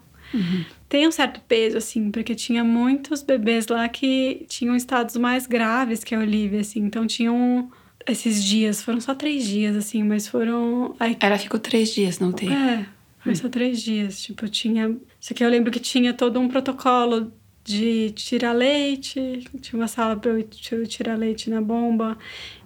[0.88, 6.04] Tem um certo peso, assim, porque tinha muitos bebês lá que tinham estados mais graves
[6.04, 6.80] que a Olivia, assim.
[6.82, 7.72] Então tinham
[8.08, 10.96] esses dias, foram só três dias, assim, mas foram.
[11.00, 12.48] Aí, Ela ficou três dias na UTI.
[12.54, 12.86] é,
[13.20, 14.22] foi só três dias.
[14.22, 14.96] Tipo, tinha.
[15.22, 17.32] Isso aqui eu lembro que tinha todo um protocolo
[17.64, 22.18] de tirar leite, tinha uma sala para eu ti- tirar leite na bomba.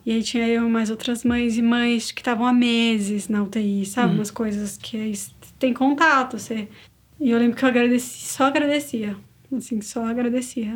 [0.06, 3.86] E aí tinha eu mais outras mães e mães que estavam há meses na UTI,
[3.86, 4.14] sabe?
[4.16, 5.14] Umas coisas que
[5.60, 6.38] tem contato.
[6.38, 6.68] Você...
[7.24, 9.16] E eu lembro que eu agradeci, só agradecia.
[9.56, 10.76] Assim, só agradecia.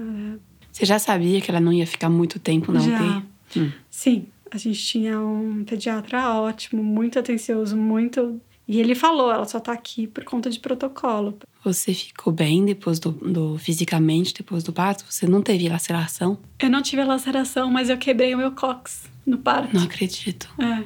[0.71, 2.95] Você já sabia que ela não ia ficar muito tempo na Já.
[2.95, 3.25] UTI?
[3.59, 3.71] Hum.
[3.89, 8.39] Sim, a gente tinha um pediatra ótimo, muito atencioso, muito.
[8.65, 11.37] E ele falou, ela só tá aqui por conta de protocolo.
[11.65, 15.03] Você ficou bem depois do, do fisicamente depois do parto?
[15.09, 16.39] Você não teve laceração?
[16.61, 19.75] Eu não tive laceração, mas eu quebrei o meu cox no parto.
[19.75, 20.49] Não acredito.
[20.59, 20.85] É.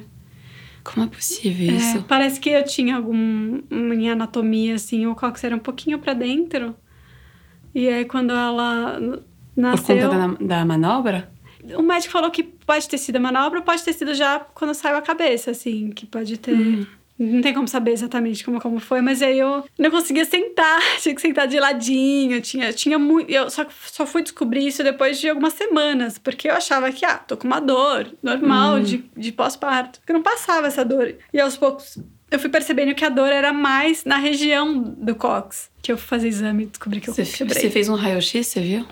[0.84, 2.02] Como é possível É, isso?
[2.08, 6.74] parece que eu tinha algum minha anatomia assim, o cox era um pouquinho pra dentro.
[7.74, 9.22] E aí quando ela n- Por
[9.56, 10.26] nasceu, conta da,
[10.58, 11.30] da manobra?
[11.76, 14.96] o médico falou que pode ter sido a manobra, pode ter sido já quando saiu
[14.96, 16.52] a cabeça, assim, que pode ter.
[16.52, 16.86] Uhum.
[17.18, 21.14] Não tem como saber exatamente como, como foi, mas aí eu não conseguia sentar, tinha
[21.14, 23.30] que sentar de ladinho, tinha, tinha muito.
[23.30, 27.16] Eu só, só fui descobrir isso depois de algumas semanas, porque eu achava que, ah,
[27.18, 28.82] tô com uma dor normal Uhum.
[28.82, 31.14] de, de pós-parto, porque não passava essa dor.
[31.32, 31.98] E aos poucos
[32.30, 36.08] eu fui percebendo que a dor era mais na região do cox, que eu fui
[36.08, 37.60] fazer exame e descobri que eu Você, quebrei.
[37.60, 38.86] você fez um raio-x, você viu?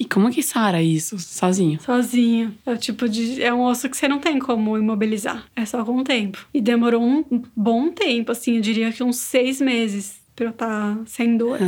[0.00, 1.78] E como que sara isso sozinho?
[1.82, 2.54] Sozinho.
[2.64, 3.42] É o tipo de.
[3.42, 5.44] É um osso que você não tem como imobilizar.
[5.54, 6.38] É só com o tempo.
[6.54, 7.22] E demorou um
[7.54, 11.58] bom tempo, assim, eu diria que uns seis meses pra eu estar sem dor.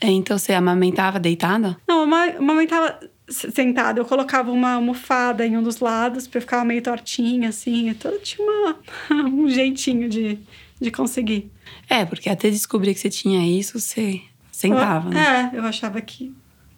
[0.00, 1.76] É, Então você amamentava deitada?
[1.86, 4.00] Não, eu ama- amamentava sentada.
[4.00, 7.90] Eu colocava uma almofada em um dos lados pra eu ficar meio tortinha, assim.
[7.90, 8.76] e Tudo tinha uma,
[9.28, 10.38] um jeitinho de,
[10.80, 11.50] de conseguir.
[11.88, 15.50] É, porque até descobrir que você tinha isso, você sentava, eu, né?
[15.52, 16.32] É, eu achava que.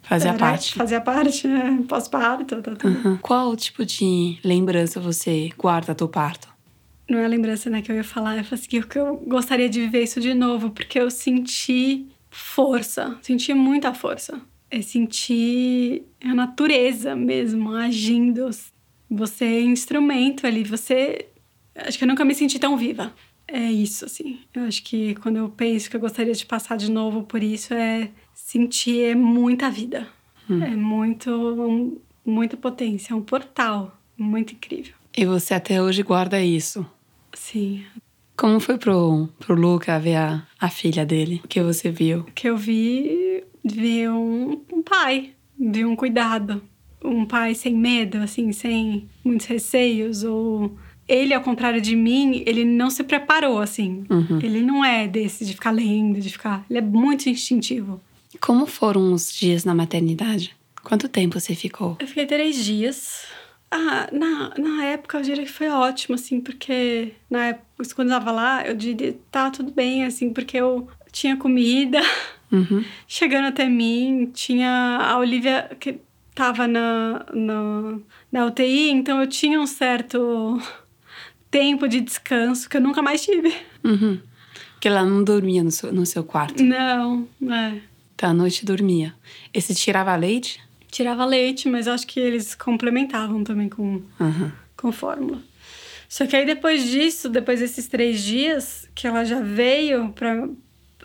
[0.07, 0.73] Fazia era- parte.
[0.75, 1.83] Fazia parte, né?
[1.87, 2.87] Pós-parto, tá, tá.
[2.87, 3.17] Aham.
[3.21, 6.47] Qual tipo de lembrança você guarda do parto?
[7.09, 8.37] Não é a lembrança, né, que eu ia falar.
[8.37, 13.17] Eu falei assim, que eu gostaria de viver isso de novo, porque eu senti força.
[13.21, 14.39] Senti muita força.
[14.69, 18.49] Eu senti a natureza mesmo agindo.
[19.09, 20.63] Você é instrumento ali.
[20.63, 21.27] Você.
[21.75, 23.13] Acho que eu nunca me senti tão viva.
[23.47, 24.39] É isso, assim.
[24.53, 27.73] Eu acho que quando eu penso que eu gostaria de passar de novo por isso,
[27.73, 30.07] é sentir é muita vida.
[30.49, 31.29] É muito.
[31.31, 33.13] um- muita potência.
[33.13, 34.93] É um portal muito incrível.
[35.15, 36.85] E você até hoje guarda isso.
[37.33, 37.83] Sim,
[38.35, 41.41] Como foi pro, pro Luca ver a, a filha dele?
[41.43, 42.23] O que você viu?
[42.35, 46.61] que eu vi, vi um, um pai, vi um cuidado.
[47.03, 50.23] Um pai sem medo, assim, sem muitos receios.
[50.23, 54.03] Ou ele, ao contrário de mim, ele não se preparou, assim.
[54.09, 54.39] Uhum.
[54.41, 56.65] Ele não é desse de ficar lendo, de ficar.
[56.69, 58.01] Ele é muito instintivo.
[58.41, 60.55] Como foram os dias na maternidade?
[60.83, 61.97] Quanto tempo você ficou?
[61.99, 63.25] Eu fiquei três dias.
[63.69, 67.65] Ah, na, na época eu diria que foi ótimo, assim, porque na época,
[67.95, 71.99] quando eu tava lá, eu diria, tá tudo bem, assim, porque eu tinha comida,
[72.49, 72.81] Uhum.
[73.05, 75.99] chegando até mim, tinha a Olivia que
[76.33, 77.99] tava na, na,
[78.31, 80.57] na UTI, então eu tinha um certo
[81.49, 83.53] tempo de descanso que eu nunca mais tive.
[83.83, 84.19] Uhum.
[84.79, 86.63] Que ela não dormia no seu, no seu quarto.
[86.63, 87.79] Não, é.
[88.15, 89.13] Então, à noite dormia.
[89.53, 90.59] E você tirava leite?
[90.89, 94.51] Tirava leite, mas eu acho que eles complementavam também com, Uhum.
[94.75, 95.41] com fórmula.
[96.09, 100.47] Só que aí depois disso, depois desses três dias que ela já veio pra.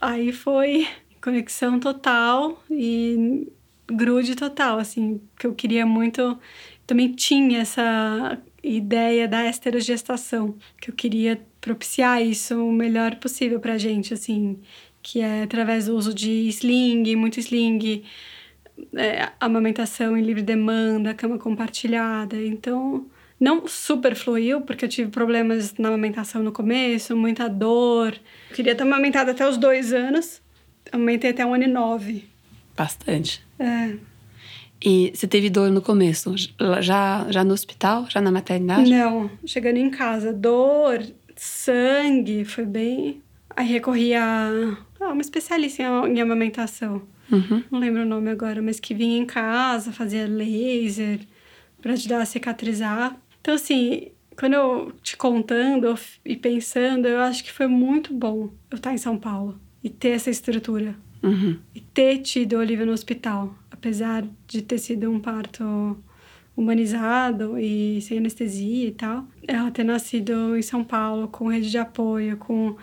[0.01, 0.87] Aí foi
[1.21, 3.49] conexão total e
[3.87, 6.39] grude total, assim, que eu queria muito.
[6.87, 13.79] Também tinha essa ideia da esterogestação, que eu queria propiciar isso o melhor possível pra
[13.79, 14.59] gente, assim,
[15.03, 18.05] que é através do uso de sling, muito sling,
[18.95, 22.37] é, amamentação em livre demanda, cama compartilhada.
[22.37, 23.07] Então,
[23.39, 28.15] não super fluiu, porque eu tive problemas na amamentação no começo, muita dor.
[28.51, 30.41] Eu queria ter amamentado até os dois anos,
[30.93, 32.29] amamentei até um ano e nove.
[32.77, 33.45] Bastante.
[33.59, 34.12] É.
[34.85, 36.35] E você teve dor no começo?
[36.81, 38.07] Já, já no hospital?
[38.09, 38.91] Já na maternidade?
[38.91, 41.01] Não, chegando em casa, dor,
[41.37, 43.23] sangue, foi bem.
[43.55, 44.51] Aí recorri a,
[45.01, 47.03] a uma especialista em, em amamentação.
[47.31, 47.63] Uhum.
[47.71, 51.21] não lembro o nome agora, mas que vinha em casa, fazia laser
[51.81, 53.17] para ajudar a cicatrizar.
[53.41, 58.77] Então, assim, quando eu te contando e pensando, eu acho que foi muito bom eu
[58.77, 60.95] estar em São Paulo e ter essa estrutura.
[61.23, 61.57] Uhum.
[61.75, 65.99] E ter tido a Olivia no hospital, apesar de ter sido um parto
[66.57, 69.27] humanizado e sem anestesia e tal.
[69.49, 72.77] ela ter nascido em São Paulo, com rede de apoio, com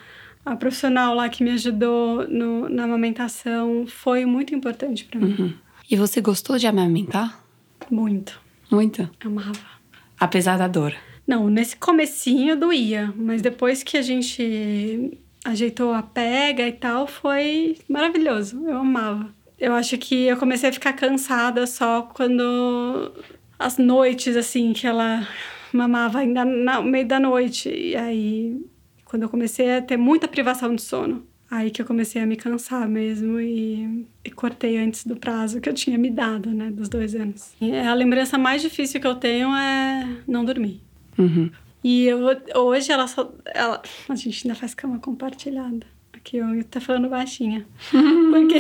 [0.46, 5.36] a profissional lá que me ajudou no, na amamentação, foi muito importante para mim.
[5.40, 5.54] Uhum.
[5.90, 7.46] E você gostou de amamentar?
[7.90, 8.42] Muito.
[8.70, 9.10] Muito?
[9.24, 9.80] Amava.
[10.20, 10.94] Apesar da dor.
[11.26, 17.78] Não, nesse comecinho doía, mas depois que a gente ajeitou a pega e tal, foi
[17.88, 18.62] maravilhoso.
[18.68, 19.34] Eu amava.
[19.60, 23.13] Eu acho que eu comecei a ficar cansada só quando
[23.58, 25.28] as noites assim que ela
[25.74, 28.60] mamava ainda no meio da noite e aí
[29.04, 31.28] quando eu comecei a ter muita privação de sono.
[31.52, 35.67] Aí que eu comecei a me cansar mesmo e, e, cortei antes do prazo que
[35.67, 37.54] eu tinha me dado, né, dos dois anos.
[37.60, 40.80] E a lembrança mais difícil que eu tenho é não dormir.
[41.17, 41.50] Uhum.
[41.84, 42.19] E eu,
[42.56, 43.34] hoje ela só.
[43.45, 45.88] Ela, a gente ainda faz cama compartilhada.
[46.19, 47.65] Aqui eu tô falando baixinha.
[47.89, 48.60] Porque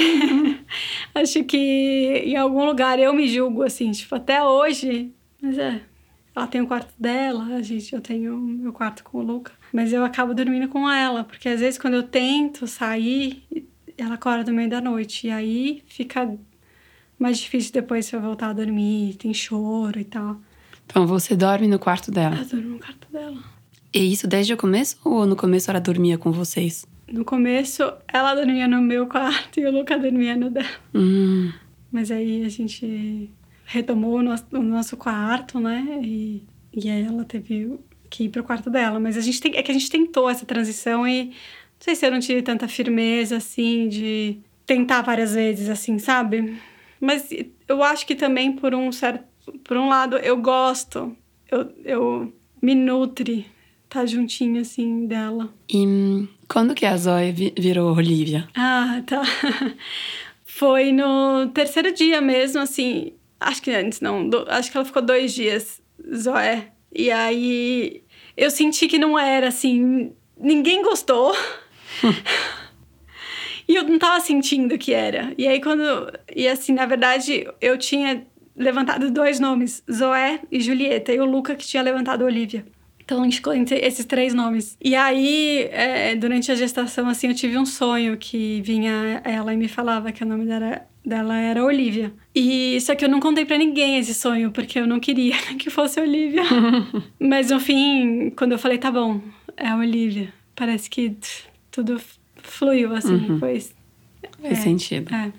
[1.13, 5.13] acho que em algum lugar eu me julgo assim, tipo, até hoje.
[5.41, 5.81] Mas é.
[6.35, 9.51] Ela tem o quarto dela, a gente, eu tenho meu quarto com o Luca.
[9.73, 13.43] Mas eu acabo dormindo com ela, porque às vezes quando eu tento sair,
[13.97, 15.27] ela acorda no meio da noite.
[15.27, 16.33] E aí fica
[17.17, 20.39] mais difícil depois pra eu voltar a dormir, tem choro e tal.
[20.85, 22.37] Então você dorme no quarto dela?
[22.37, 23.37] Eu durmo no quarto dela.
[23.93, 26.85] E isso desde o começo ou no começo ela dormia com vocês?
[27.11, 30.67] No começo ela dormia no meu quarto e o Luca dormia no dela.
[30.93, 31.51] Hum.
[31.91, 33.29] Mas aí a gente
[33.65, 35.99] retomou o nosso, o nosso quarto, né?
[36.03, 36.43] E,
[36.73, 38.99] e aí ela teve que ir pro quarto dela.
[38.99, 41.33] Mas a gente tem, é que a gente tentou essa transição e não
[41.79, 46.57] sei se eu não tive tanta firmeza, assim, de tentar várias vezes, assim, sabe?
[46.99, 47.29] Mas
[47.67, 49.27] eu acho que também por um certo.
[49.63, 51.15] Por um lado, eu gosto,
[51.49, 53.47] eu, eu me nutre
[53.89, 55.51] tá juntinho, assim, dela.
[55.71, 58.47] E quando que a Zoe vi- virou Olivia?
[58.55, 59.21] Ah, tá.
[60.45, 63.13] Foi no terceiro dia mesmo, assim.
[63.39, 64.27] Acho que antes, não.
[64.29, 65.81] do- acho que ela ficou dois dias,
[66.15, 66.67] Zoé.
[66.93, 68.03] E aí
[68.35, 70.11] eu senti que não era assim.
[70.37, 71.33] Ninguém gostou.
[73.67, 75.33] e eu não tava sentindo que era.
[75.37, 75.83] E aí quando.
[76.35, 78.25] E assim, na verdade, eu tinha
[78.55, 82.65] levantado dois nomes, Zoé e Julieta, e o Luca que tinha levantado Olivia.
[83.09, 84.77] Então, esses três nomes.
[84.81, 89.57] E aí, é, durante a gestação, assim, eu tive um sonho que vinha ela e
[89.57, 92.13] me falava que o nome dela, dela era Olivia.
[92.35, 95.69] E só que eu não contei pra ninguém esse sonho, porque eu não queria que
[95.69, 96.43] fosse Olivia.
[97.19, 99.21] Mas no fim, quando eu falei, tá bom,
[99.57, 100.31] é Olivia.
[100.55, 101.15] Parece que
[101.71, 101.99] tudo
[102.35, 103.61] fluiu, assim, foi...
[104.41, 105.13] Faz sentido.
[105.13, 105.31] É.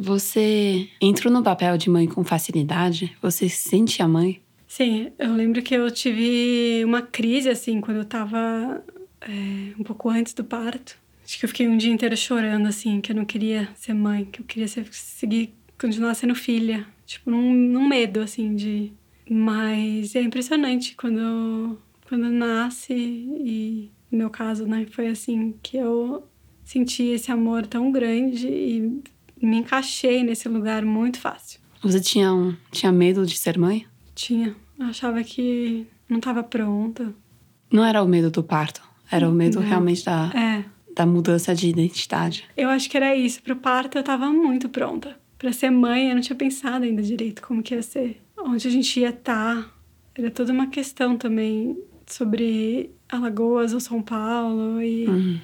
[0.00, 3.16] Você entrou no papel de mãe com facilidade?
[3.20, 4.40] Você se sente a mãe?
[4.68, 8.84] Sim, eu lembro que eu tive uma crise, assim, quando eu tava
[9.22, 10.98] é, um pouco antes do parto.
[11.24, 14.26] Acho que eu fiquei um dia inteiro chorando, assim, que eu não queria ser mãe,
[14.26, 16.86] que eu queria ser, seguir, continuar sendo filha.
[17.06, 18.92] Tipo, num, num medo, assim, de...
[19.28, 26.26] Mas é impressionante quando, quando nasce e, no meu caso, né, foi assim que eu
[26.64, 29.02] senti esse amor tão grande e
[29.40, 31.60] me encaixei nesse lugar muito fácil.
[31.82, 33.86] Você tinha, um, tinha medo de ser mãe?
[34.18, 34.54] Tinha.
[34.78, 37.14] Eu achava que não estava pronta.
[37.72, 39.66] Não era o medo do parto, era o medo Não.
[39.68, 40.64] realmente da, É.
[40.92, 42.44] da mudança de identidade.
[42.56, 43.40] Eu acho que era isso.
[43.42, 45.16] Pro parto eu tava muito pronta.
[45.38, 48.20] Pra ser mãe, eu não tinha pensado ainda direito como que ia ser.
[48.36, 49.72] Onde a gente ia estar.
[50.16, 55.38] Era toda uma questão também sobre Alagoas ou São Paulo e Uhum.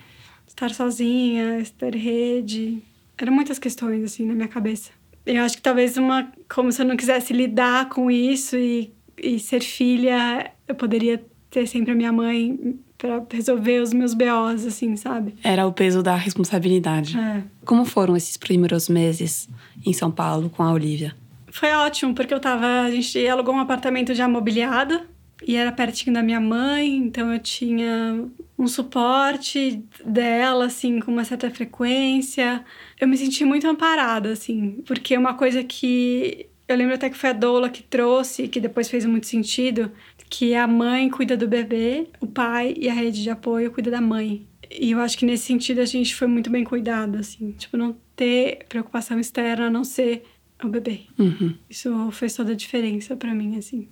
[0.48, 2.82] estar sozinha, ter rede.
[3.16, 4.90] Eram muitas questões, assim, na minha cabeça.
[5.26, 6.30] Eu acho que talvez uma...
[6.52, 11.66] Como se eu não quisesse lidar com isso e, e ser filha, eu poderia ter
[11.66, 15.34] sempre a minha mãe pra resolver os meus BOs, assim, sabe?
[15.42, 17.18] Era o peso da responsabilidade.
[17.18, 17.42] É.
[17.64, 19.48] Como foram esses primeiros meses
[19.84, 21.14] em São Paulo com a Olivia?
[21.50, 22.66] Foi ótimo, porque eu tava.
[22.82, 25.00] A gente alugou um apartamento já mobiliado
[25.46, 28.24] e era pertinho da minha mãe, então eu tinha
[28.58, 32.64] um suporte dela, assim, com uma certa frequência.
[33.00, 36.46] Eu me senti muito amparada, assim, porque uma coisa que.
[36.66, 39.92] Eu lembro até que foi a Doula que trouxe, que depois fez muito sentido,
[40.30, 44.00] que a mãe cuida do bebê, o pai e a rede de apoio cuida da
[44.00, 44.46] mãe.
[44.70, 47.52] E eu acho que nesse sentido a gente foi muito bem cuidado, assim.
[47.52, 50.24] Tipo, não ter preocupação externa a não ser
[50.62, 51.02] o bebê.
[51.18, 51.54] Uhum.
[51.68, 53.88] Isso fez toda a diferença pra mim, assim.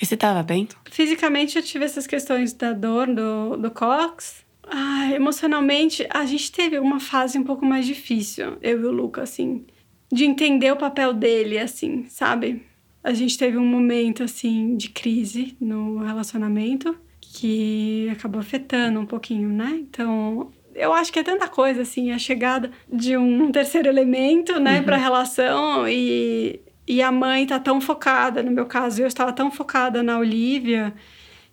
[0.00, 0.68] E você tava bem?
[0.90, 4.43] Fisicamente, eu tive essas questões da dor do, do cox.
[4.66, 9.22] Ah, emocionalmente, a gente teve uma fase um pouco mais difícil, eu e o Luca,
[9.22, 9.64] assim,
[10.12, 12.62] de entender o papel dele, assim, sabe?
[13.02, 19.48] A gente teve um momento, assim, de crise no relacionamento que acabou afetando um pouquinho,
[19.50, 19.76] né?
[19.80, 24.82] Então, eu acho que é tanta coisa, assim, a chegada de um terceiro elemento, né,
[24.82, 29.50] pra relação e, e a mãe tá tão focada, no meu caso, eu estava tão
[29.50, 30.94] focada na Olivia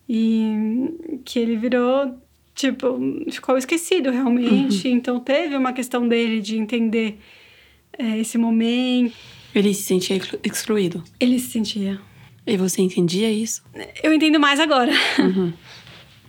[0.09, 2.17] E que ele virou,
[2.55, 2.99] tipo,
[3.31, 4.87] ficou esquecido realmente.
[4.87, 7.19] Então teve uma questão dele de entender
[7.97, 9.13] é, esse momento.
[9.53, 11.03] Ele se sentia exclu- excluído.
[11.19, 11.99] Ele se sentia.
[12.47, 13.63] E você entendia isso?
[14.03, 14.91] Eu entendo mais agora.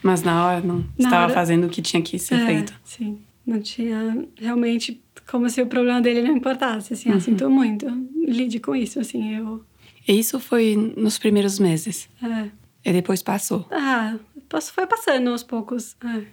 [0.03, 2.75] Mas na hora não Na estava hora- fazendo o que tinha que ser É, feito.
[2.85, 3.19] Sim.
[3.47, 6.93] Não tinha realmente como se o problema dele não importasse.
[6.93, 7.87] Assim, ah, sinto muito.
[8.27, 9.65] Lide com isso, assim, eu.
[10.07, 12.09] E isso foi nos primeiros meses.
[12.23, 12.49] É.
[12.85, 13.67] E depois passou.
[13.71, 14.17] Ah,
[14.61, 15.97] foi passando aos poucos.
[16.05, 16.27] é.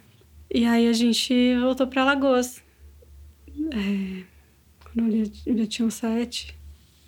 [0.51, 2.61] E aí a gente voltou pra Lagoas.
[3.72, 4.24] É,
[4.84, 6.57] quando ele já tinha uns sete,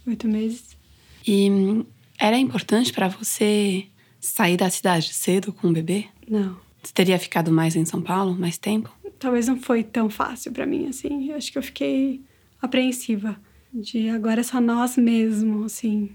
[0.05, 0.78] oito meses.
[1.26, 1.84] E hum,
[2.20, 3.88] era importante para você
[4.20, 6.05] sair da cidade cedo com o bebê?
[6.30, 6.55] Não.
[6.84, 8.95] Você teria ficado mais em São Paulo, mais tempo?
[9.18, 11.30] Talvez não foi tão fácil pra mim, assim.
[11.30, 12.22] Eu acho que eu fiquei
[12.62, 13.39] apreensiva.
[13.74, 16.12] De agora é só nós mesmo, assim.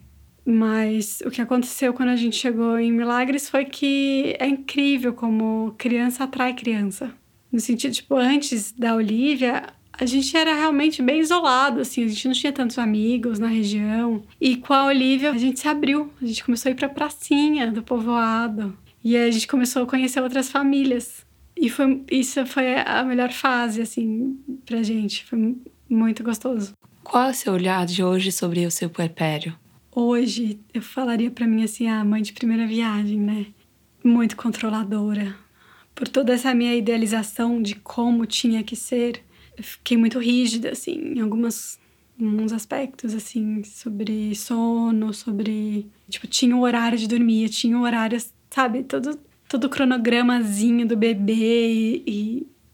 [0.47, 5.75] Mas o que aconteceu quando a gente chegou em Milagres foi que é incrível como
[5.77, 7.13] criança atrai criança.
[7.51, 12.29] No sentido, tipo, antes da Olivia, a gente era realmente bem isolado, assim, a gente
[12.29, 14.23] não tinha tantos amigos na região.
[14.41, 17.73] E com a Olivia, a gente se abriu, a gente começou a ir pra pracinha
[17.73, 18.77] do povoado.
[19.03, 21.25] E a gente começou a conhecer outras famílias.
[21.57, 25.25] E foi, isso foi a melhor fase, assim, pra gente.
[25.25, 25.57] Foi
[25.89, 26.73] muito gostoso.
[27.03, 29.57] Qual é o seu olhar de hoje sobre o seu puerpério?
[29.99, 33.47] Hoje, eu falaria pra mim assim, a mãe de primeira viagem, né?
[34.05, 35.35] Muito controladora.
[35.95, 39.25] Por toda essa minha idealização de como tinha que ser,
[39.57, 41.81] eu fiquei muito rígida, assim, em algumas,
[42.21, 45.87] alguns aspectos, assim, sobre sono, sobre...
[46.11, 48.85] Tipo, tinha o horário de dormir, tinha o horário, sabe?
[48.85, 49.19] Todo,
[49.49, 52.03] todo o cronogramazinho do bebê e,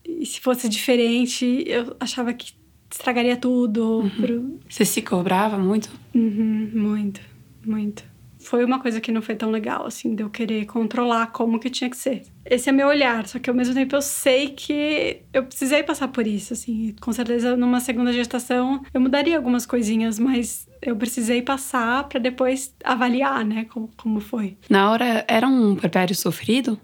[0.05, 2.53] e, e se fosse diferente, eu achava que
[2.93, 4.11] estragaria tudo.
[4.21, 5.91] pro- Você se cobrava muito?
[6.15, 7.21] Uhum, muito,
[7.67, 8.05] muito.
[8.45, 11.71] Foi uma coisa que não foi tão legal, assim, de eu querer controlar como que
[11.71, 12.23] tinha que ser.
[12.45, 16.09] Esse é meu olhar, só que ao mesmo tempo eu sei que eu precisei passar
[16.09, 16.93] por isso, assim.
[17.01, 22.75] Com certeza, numa segunda gestação, eu mudaria algumas coisinhas, mas eu precisei passar pra depois
[22.83, 24.57] avaliar, né, como, como foi.
[24.69, 26.77] Na hora, era um puerpério sofrido?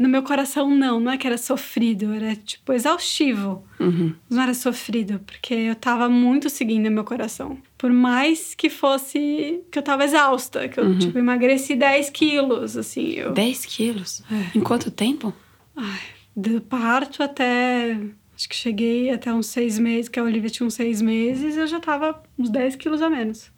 [0.00, 3.62] No meu coração, não, não é que era sofrido, era tipo exaustivo.
[3.78, 4.14] Uhum.
[4.30, 7.58] Não era sofrido, porque eu tava muito seguindo meu coração.
[7.76, 9.60] Por mais que fosse.
[9.70, 13.10] que eu tava exausta, que eu, tipo, emagreci 10 quilos, assim.
[13.10, 14.22] Eu, 10 quilos?
[14.54, 15.34] Em quanto tempo?
[15.76, 16.00] ai,
[16.34, 17.98] do parto até.
[18.34, 21.66] Acho que cheguei até uns seis meses, que a Olivia tinha uns seis meses, eu
[21.66, 23.50] já tava uns 10 quilos a menos.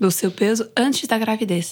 [0.00, 1.70] Do seu peso antes da gravidez?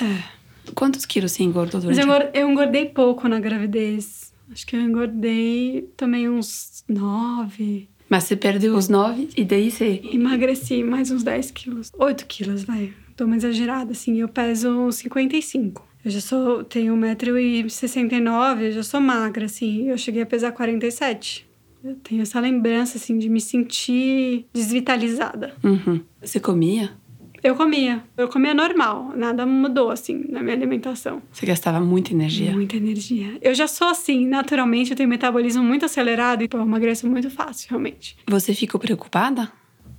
[0.74, 2.16] Quantos quilos você engordou Mas durante eu, a...
[2.18, 4.32] engor- eu engordei pouco na gravidez.
[4.50, 7.88] Acho que eu engordei também uns 9.
[8.08, 10.02] Mas você perdeu os 9 e daí você...
[10.12, 11.90] Emagreci mais uns 10 quilos.
[11.98, 12.92] 8 quilos, vai.
[13.16, 14.16] Tô uma exagerada, assim.
[14.18, 15.86] Eu peso 55.
[16.04, 16.62] Eu já sou...
[16.64, 19.88] Tenho 1,69m, eu já sou magra, assim.
[19.88, 21.48] Eu cheguei a pesar 47.
[21.82, 25.54] Eu tenho essa lembrança, assim, de me sentir desvitalizada.
[25.64, 26.00] Uhum.
[26.20, 26.90] Você comia?
[27.42, 28.04] Eu comia.
[28.16, 29.12] Eu comia normal.
[29.16, 31.20] Nada mudou, assim, na minha alimentação.
[31.32, 32.52] Você gastava muita energia?
[32.52, 33.36] Muita energia.
[33.42, 34.90] Eu já sou assim, naturalmente.
[34.90, 36.42] Eu tenho metabolismo muito acelerado.
[36.42, 38.16] Então, eu emagreço muito fácil, realmente.
[38.28, 39.50] Você ficou preocupada?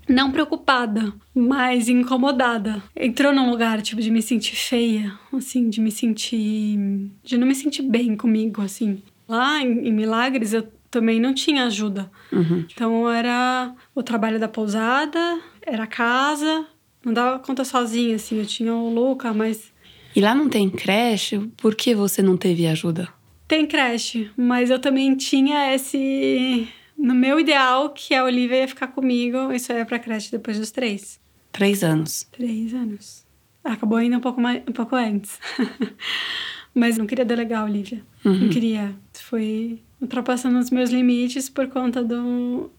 [0.08, 2.84] não preocupada, mas incomodada.
[2.94, 6.78] Entrou num lugar, tipo, de me sentir feia, assim, de me sentir.
[7.24, 9.02] de não me sentir bem comigo, assim.
[9.28, 12.12] Lá em, em Milagres eu também não tinha ajuda.
[12.32, 12.66] Uhum.
[12.72, 16.68] Então era o trabalho da pousada, era a casa,
[17.06, 18.38] não dava conta sozinha, assim.
[18.40, 19.72] Eu tinha o Luca, mas
[20.16, 21.40] E lá não tem creche?
[21.58, 23.10] Por que você não teve ajuda?
[23.48, 26.68] tem creche, mas eu também tinha esse.
[26.98, 30.72] No meu ideal, que a Olivia ia ficar comigo, isso ia pra creche depois dos
[30.72, 31.20] três.
[31.52, 32.28] Três anos.
[32.32, 33.24] Três anos.
[33.64, 35.40] Acabou indo um pouco, mais, um pouco antes.
[36.74, 38.02] Mas não queria delegar a Olivia.
[38.26, 38.96] Não queria.
[39.14, 42.72] Foi ultrapassando os meus limites por conta do,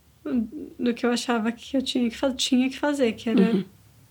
[0.79, 3.65] do que eu achava que eu tinha que, tinha que fazer, que era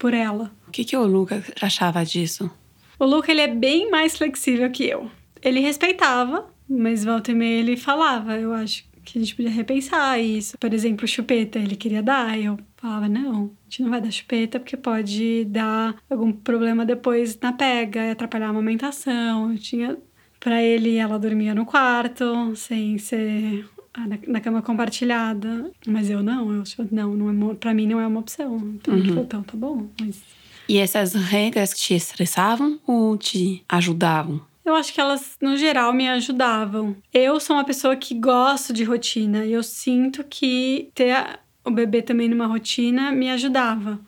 [0.04, 0.51] por ela.
[0.68, 2.51] O que, que o Lucas achava disso?
[2.99, 5.10] O Luca, ele é bem mais flexível que eu.
[5.41, 8.38] Ele respeitava, mas volta e meia ele falava.
[8.38, 10.58] Eu acho que a gente podia repensar isso.
[10.58, 12.38] Por exemplo, chupeta, ele queria dar.
[12.38, 17.39] Eu falava, não, a gente não vai dar chupeta porque pode dar algum problema depois
[17.39, 19.54] na pega, atrapalhar a amamentação.
[19.54, 19.97] Eu tinha...
[20.38, 25.71] Pra ele, ela dormia no quarto, sem ser ah, na, na cama compartilhada.
[25.85, 28.57] Mas eu não, eu não, não é, pra mim não é uma opção.
[28.75, 30.21] Então, ele falou, então, tá bom, mas...
[30.67, 34.41] E essas regras te estressavam ou te ajudavam?
[34.65, 36.95] Eu acho que elas, no geral, me ajudavam.
[37.13, 42.01] Eu sou uma pessoa que gosto de rotina e eu sinto que ter o bebê
[42.01, 43.99] também numa rotina me ajudava.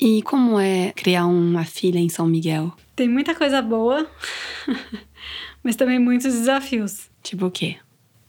[0.00, 2.72] E como é criar uma filha em São Miguel?
[2.96, 4.04] Tem muita coisa boa,
[5.62, 7.08] mas também muitos desafios.
[7.22, 7.76] Tipo o quê?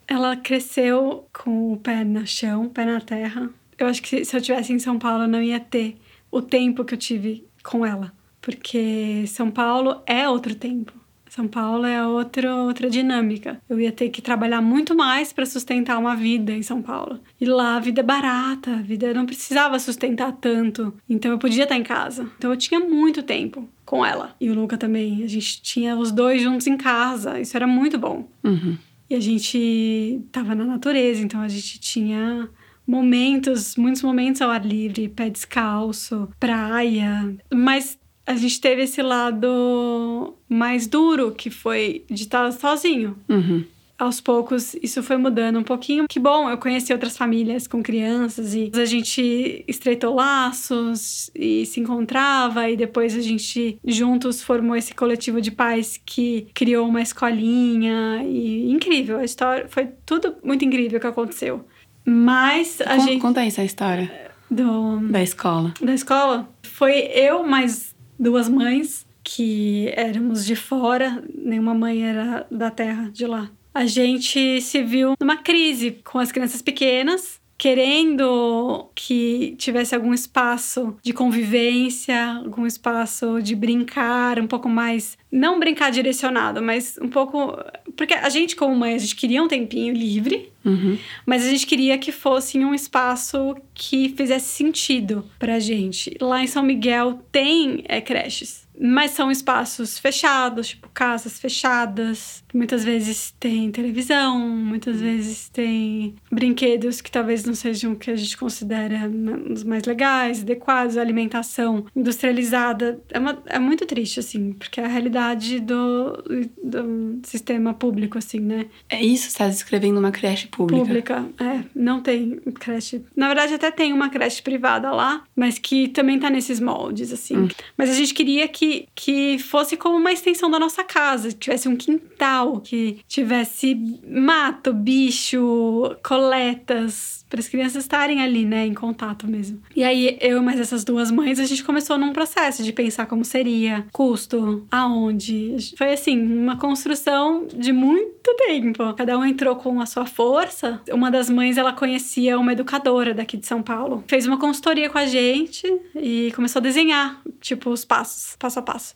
[0.07, 3.49] Ela cresceu com o pé no chão, pé na terra.
[3.77, 5.97] Eu acho que se eu tivesse em São Paulo, eu não ia ter
[6.31, 10.93] o tempo que eu tive com ela, porque São Paulo é outro tempo.
[11.33, 13.59] São Paulo é outra, outra dinâmica.
[13.67, 17.19] Eu ia ter que trabalhar muito mais para sustentar uma vida em São Paulo.
[17.41, 20.93] E lá a vida é barata, a vida não precisava sustentar tanto.
[21.09, 22.29] Então eu podia estar em casa.
[22.37, 24.35] Então eu tinha muito tempo com ela.
[24.39, 25.23] E o Luca também.
[25.23, 27.39] A gente tinha os dois juntos em casa.
[27.39, 28.27] Isso era muito bom.
[28.43, 28.77] Uhum.
[29.13, 32.49] E a gente tava na natureza, então a gente tinha
[32.85, 37.37] momentos, muitos momentos ao ar livre, pé descalço, praia.
[37.53, 37.95] Mas
[38.25, 43.15] a gente teve esse lado mais duro, que foi de estar sozinho.
[43.29, 43.63] Uhum.
[44.03, 46.05] Aos poucos, isso foi mudando um pouquinho.
[46.09, 51.79] Que bom, eu conheci outras famílias com crianças e a gente estreitou laços e se
[51.79, 52.69] encontrava.
[52.69, 58.21] E depois a gente juntos formou esse coletivo de pais que criou uma escolinha.
[58.25, 61.65] E incrível, a história foi tudo muito incrível que aconteceu.
[62.05, 63.21] Mas a Con- gente.
[63.21, 64.11] Conta aí essa história
[64.51, 65.73] Do, da escola.
[65.81, 72.69] da escola foi eu mais duas mães que éramos de fora, nenhuma mãe era da
[72.69, 73.49] terra de lá.
[73.73, 80.95] A gente se viu numa crise com as crianças pequenas, querendo que tivesse algum espaço
[81.01, 87.57] de convivência, algum espaço de brincar, um pouco mais, não brincar direcionado, mas um pouco,
[87.95, 90.97] porque a gente como mãe, a gente queria um tempinho livre, Uhum.
[91.25, 96.15] mas a gente queria que fosse em um espaço que fizesse sentido pra gente.
[96.21, 102.43] Lá em São Miguel tem é, creches, mas são espaços fechados, tipo casas fechadas.
[102.53, 108.15] Muitas vezes tem televisão, muitas vezes tem brinquedos que talvez não sejam o que a
[108.15, 109.09] gente considera
[109.49, 112.99] os mais legais, adequados, alimentação industrializada.
[113.11, 116.23] É, uma- é muito triste, assim, porque é a realidade do,
[116.63, 118.65] do sistema público, assim, né?
[118.89, 120.83] É isso, você tá descrevendo uma creche pública.
[120.85, 121.63] Pública, é.
[121.75, 123.03] Não tem creche.
[123.15, 127.37] Na verdade, até tem uma creche privada lá, mas que também tá nesses moldes, assim.
[127.37, 127.47] Hum.
[127.77, 128.62] Mas a gente queria que,
[128.95, 133.75] que fosse como uma extensão da nossa casa, que tivesse um quintal, que tivesse
[134.07, 139.59] mato, bicho, coletas, para as crianças estarem ali, né, em contato mesmo.
[139.75, 143.25] E aí, eu mais essas duas mães, a gente começou num processo de pensar como
[143.25, 145.55] seria, custo, aonde.
[145.75, 148.93] Foi assim, uma construção de muito tempo.
[148.93, 150.79] Cada um entrou com a sua força.
[150.91, 154.03] Uma das mães, ela conhecia uma educadora daqui de São Paulo.
[154.07, 155.65] Fez uma consultoria com a gente
[155.95, 158.93] e começou a desenhar, tipo, os passos, passo a passo.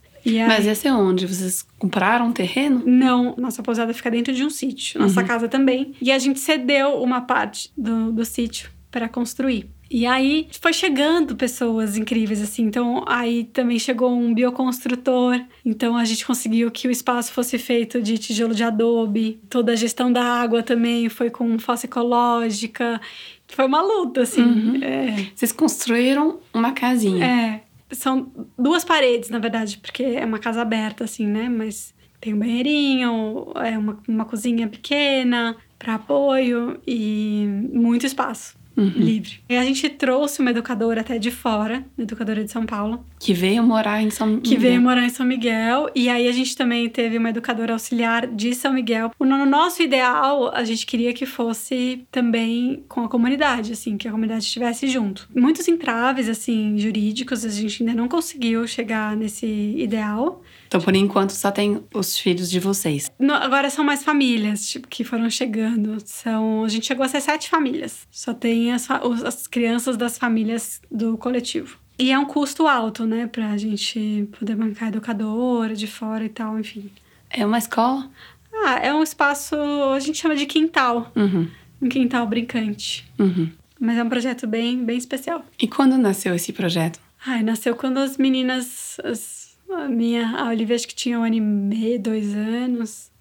[0.48, 1.26] Mas ia ser onde?
[1.26, 2.84] Vocês compraram um terreno?
[2.86, 5.94] não, nossa pousada fica dentro de um sítio, nossa casa também.
[6.02, 9.70] E a gente cedeu uma parte do, do sítio para construir.
[9.90, 12.64] E aí foi chegando pessoas incríveis, assim.
[12.64, 15.40] Então aí também chegou um bioconstrutor.
[15.66, 19.40] Então a gente conseguiu que o espaço fosse feito de tijolo de adobe.
[19.50, 23.00] Toda a gestão da água também foi com fossa ecológica.
[23.48, 24.84] Foi uma luta, assim.
[24.84, 25.28] É.
[25.34, 27.26] Vocês construíram uma casinha.
[27.26, 27.62] É,
[27.92, 31.48] são duas paredes, na verdade, porque é uma casa aberta, assim, né?
[31.50, 39.40] Mas tem um banheirinho, é uma, uma cozinha pequena para apoio e muito espaço livre.
[39.50, 43.34] E a gente trouxe uma educadora até de fora, uma educadora de São Paulo, Que
[43.34, 44.60] veio morar em São que Miguel.
[44.62, 45.90] veio morar em São Miguel.
[45.96, 49.12] E aí a gente também teve uma educadora auxiliar de São Miguel.
[49.20, 54.12] No nosso ideal, a gente queria que fosse também com a comunidade, assim, que a
[54.12, 55.28] comunidade estivesse junto.
[55.36, 59.48] Muitos entraves, assim, jurídicos, a gente ainda não conseguiu chegar nesse
[59.78, 60.42] ideal.
[60.68, 63.10] Então, por enquanto, só tem os filhos de vocês.
[63.20, 65.98] No- agora são mais famílias, tipo, que foram chegando.
[66.06, 68.08] São, a gente chegou a ser sete famílias.
[68.12, 68.88] Só tem as,
[69.26, 71.78] as crianças das famílias do coletivo.
[72.00, 76.60] E é um custo alto, né, pra gente poder bancar educadora de fora e tal,
[76.60, 76.92] enfim.
[77.30, 78.10] É uma escola?
[78.54, 79.56] Ah, é um espaço,
[79.96, 81.12] a gente chama de quintal.
[81.16, 81.48] Uhum.
[81.82, 83.10] Um quintal brincante.
[83.18, 83.50] Uhum.
[83.80, 85.46] Mas é um projeto bem, bem especial.
[85.60, 87.00] E quando nasceu esse projeto?
[87.26, 88.98] Ai, nasceu quando as meninas.
[89.04, 89.37] as-
[89.72, 93.12] a minha, a Olivia, acho que tinha um ano e meio, dois anos.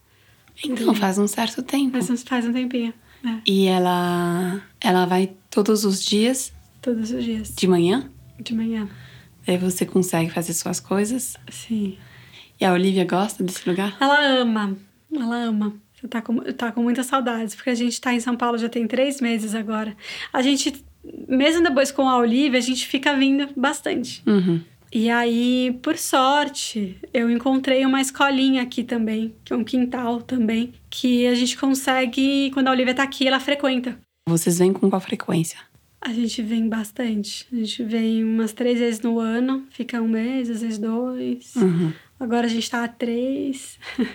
[0.64, 1.92] Então, faz um certo tempo.
[1.92, 2.92] Faz, uns- faz um tempinho.
[3.24, 7.54] É, E ela, ela vai todos os dias todos os dias.
[7.54, 8.08] de manhã?
[8.40, 8.88] De manhã.
[9.46, 11.36] Aí você consegue fazer suas coisas.
[11.50, 11.96] Sim.
[12.60, 13.96] E a Olivia gosta desse lugar?
[14.00, 14.76] Ela ama.
[15.12, 15.74] Ela ama.
[15.94, 18.68] Você tá com, tá com muitas saudades, porque a gente tá em São Paulo já
[18.68, 19.96] tem três meses agora.
[20.32, 20.84] A gente,
[21.28, 24.22] mesmo depois com a Olivia, a gente fica vindo bastante.
[24.26, 24.60] Uhum.
[24.92, 30.72] E aí, por sorte, eu encontrei uma escolinha aqui também, que é um quintal também,
[30.88, 33.98] que a gente consegue, quando a Olivia tá aqui, ela frequenta.
[34.28, 35.58] Vocês vêm com qual frequência?
[36.00, 37.46] A gente vem bastante.
[37.52, 41.54] A gente vem umas três vezes no ano, fica um mês, às vezes dois.
[41.56, 41.92] Uhum.
[42.18, 43.78] Agora a gente tá a três.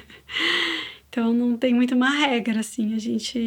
[1.12, 2.96] Então não tem muito uma regra, assim.
[2.96, 3.38] A gente.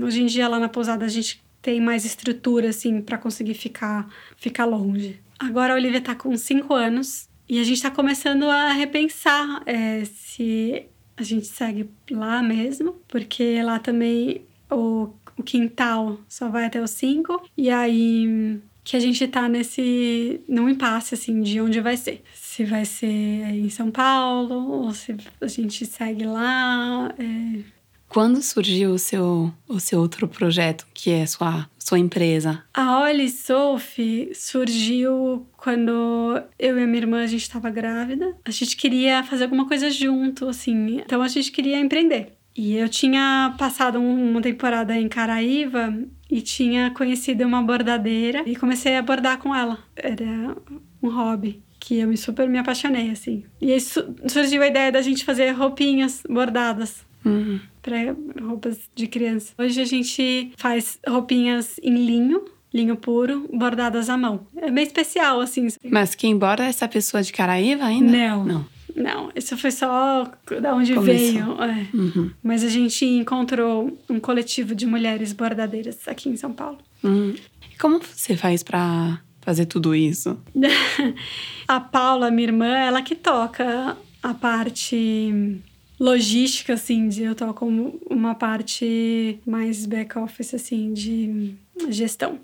[0.00, 4.08] Hoje em dia, lá na pousada, a gente tem mais estrutura, assim, para conseguir ficar,
[4.36, 5.18] ficar longe.
[5.38, 10.04] Agora a Olivia tá com cinco anos e a gente tá começando a repensar é,
[10.04, 10.86] se
[11.16, 16.90] a gente segue lá mesmo, porque lá também o, o quintal só vai até os
[16.90, 17.42] cinco.
[17.56, 20.40] E aí que a gente tá nesse.
[20.48, 22.22] num impasse, assim, de onde vai ser.
[22.34, 27.14] Se vai ser em São Paulo, ou se a gente segue lá.
[27.18, 27.60] É...
[28.08, 32.62] Quando surgiu o seu, o seu outro projeto, que é sua, sua empresa?
[32.74, 38.36] A Oli Sophie surgiu quando eu e a minha irmã a gente estava grávida.
[38.44, 41.00] A gente queria fazer alguma coisa junto, assim.
[41.00, 42.34] Então a gente queria empreender.
[42.54, 45.94] E eu tinha passado uma temporada em Caraíva
[46.30, 49.78] e tinha conhecido uma bordadeira e comecei a bordar com ela.
[49.96, 50.56] Era
[51.02, 53.44] um hobby que eu me super me apaixonei, assim.
[53.60, 57.06] E aí surgiu a ideia da gente fazer roupinhas bordadas.
[57.24, 57.60] Uhum.
[57.88, 59.54] Para roupas de criança.
[59.56, 64.46] Hoje a gente faz roupinhas em linho, linho puro, bordadas à mão.
[64.58, 65.68] É bem especial, assim.
[65.82, 68.12] Mas quem borda é essa pessoa de Caraíva ainda?
[68.12, 68.44] Não.
[68.44, 68.66] Não.
[68.94, 70.30] Não, isso foi só
[70.60, 71.04] da onde Começou.
[71.04, 71.62] veio.
[71.62, 71.86] É.
[71.94, 72.30] Uhum.
[72.42, 76.78] Mas a gente encontrou um coletivo de mulheres bordadeiras aqui em São Paulo.
[77.02, 77.34] Uhum.
[77.72, 80.38] E como você faz para fazer tudo isso?
[81.66, 85.62] a Paula, minha irmã, ela que toca a parte
[85.98, 87.66] logística, assim, de eu toco
[88.08, 91.54] uma parte mais back-office, assim, de
[91.88, 92.40] gestão.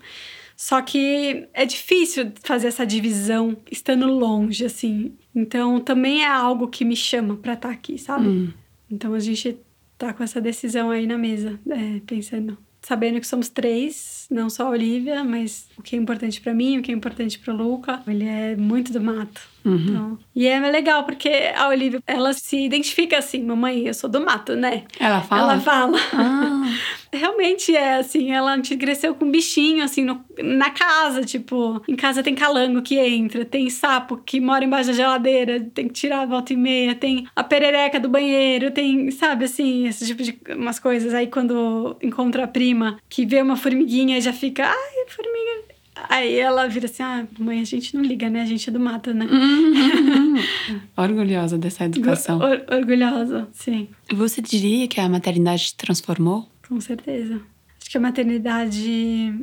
[0.56, 5.12] Só que é difícil fazer essa divisão estando longe, assim.
[5.34, 8.28] Então também é algo que me chama pra estar aqui, sabe?
[8.28, 8.52] Hum.
[8.90, 9.58] Então a gente
[9.98, 12.56] tá com essa decisão aí na mesa, é, pensando.
[12.84, 16.78] Sabendo que somos três, não só a Olivia, mas o que é importante para mim,
[16.78, 18.02] o que é importante pro Luca.
[18.06, 19.54] Ele é muito do mato.
[19.64, 19.76] Uhum.
[19.76, 24.20] Então, e é legal porque a Olivia, ela se identifica assim, mamãe, eu sou do
[24.20, 24.84] mato, né?
[25.00, 25.52] Ela fala?
[25.52, 25.98] Ela fala.
[26.12, 26.64] Ah.
[27.10, 32.24] Realmente é assim, ela cresceu com um bichinho assim no, na casa, tipo, em casa
[32.24, 36.26] tem calango que entra, tem sapo que mora embaixo da geladeira, tem que tirar a
[36.26, 40.80] volta e meia, tem a perereca do banheiro, tem, sabe assim, esse tipo de umas
[40.80, 41.14] coisas.
[41.14, 42.73] Aí quando encontra a prima
[43.08, 45.74] que vê uma formiguinha já fica, ai, formiga.
[46.08, 48.42] Aí ela vira assim: ah, mãe, a gente não liga, né?
[48.42, 49.26] A gente é do mato, né?
[49.26, 50.34] Uhum.
[50.96, 52.40] Orgulhosa dessa educação.
[52.40, 53.88] Or orgulhosa, sim.
[54.12, 56.48] Você diria que a maternidade te transformou?
[56.68, 57.40] Com certeza.
[57.80, 59.34] Acho que a maternidade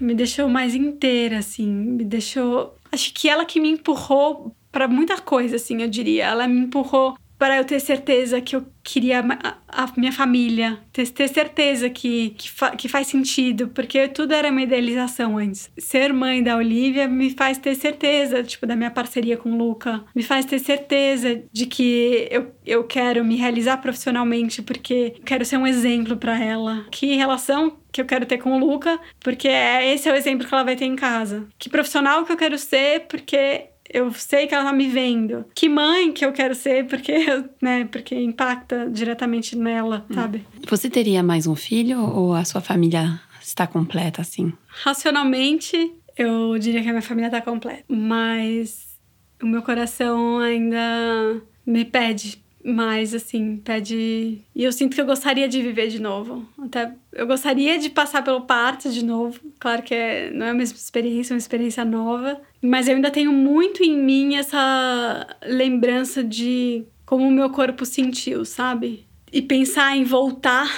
[0.00, 1.66] me deixou mais inteira, assim.
[1.66, 2.74] Me deixou.
[2.90, 6.26] Acho que ela que me empurrou para muita coisa, assim, eu diria.
[6.26, 11.08] Ela me empurrou para eu ter certeza que eu queria a, a minha família, ter,
[11.08, 15.70] ter certeza que, que, fa, que, faz sentido, porque tudo era uma idealização antes.
[15.78, 20.04] Ser mãe da Olivia me faz ter certeza, tipo, da minha parceria com o Luca,
[20.14, 25.56] me faz ter certeza de que eu, eu quero me realizar profissionalmente, porque quero ser
[25.56, 26.84] um exemplo para ela.
[26.90, 30.46] Que relação que eu quero ter com o Luca, porque é, esse é o exemplo
[30.46, 31.48] que ela vai ter em casa.
[31.58, 35.44] Que profissional que eu quero ser, porque eu sei que ela tá me vendo.
[35.54, 37.12] Que mãe que eu quero ser, porque,
[37.60, 40.14] né, porque impacta diretamente nela, hum.
[40.14, 40.46] sabe?
[40.68, 44.52] Você teria mais um filho ou a sua família está completa assim?
[44.68, 48.98] Racionalmente, eu diria que a minha família está completa, mas
[49.42, 54.42] o meu coração ainda me pede mais, assim, pede.
[54.54, 56.46] E eu sinto que eu gostaria de viver de novo.
[56.58, 59.40] Até eu gostaria de passar pelo parto de novo.
[59.58, 62.40] Claro que é, não é a mesma experiência, é uma experiência nova.
[62.62, 68.44] Mas eu ainda tenho muito em mim essa lembrança de como o meu corpo sentiu,
[68.44, 69.06] sabe?
[69.32, 70.68] E pensar em voltar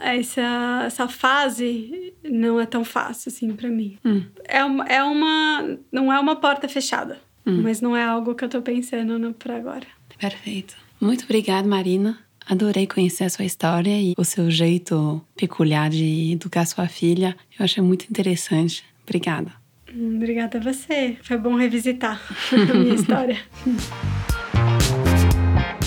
[0.00, 3.98] a essa, essa fase não é tão fácil, assim, para mim.
[4.04, 4.22] Hum.
[4.44, 5.78] É, uma, é uma.
[5.90, 7.18] Não é uma porta fechada.
[7.46, 7.62] Hum.
[7.62, 9.86] Mas não é algo que eu tô pensando no, por agora.
[10.18, 10.83] Perfeito.
[11.00, 12.18] Muito obrigada, Marina.
[12.46, 17.36] Adorei conhecer a sua história e o seu jeito peculiar de educar sua filha.
[17.58, 18.84] Eu achei muito interessante.
[19.02, 19.52] Obrigada.
[19.88, 21.16] Obrigada a você.
[21.22, 22.20] Foi bom revisitar
[22.52, 23.38] a minha história.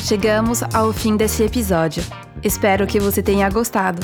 [0.08, 2.01] Chegamos ao fim desse episódio.
[2.43, 3.99] Espero que você tenha gostado.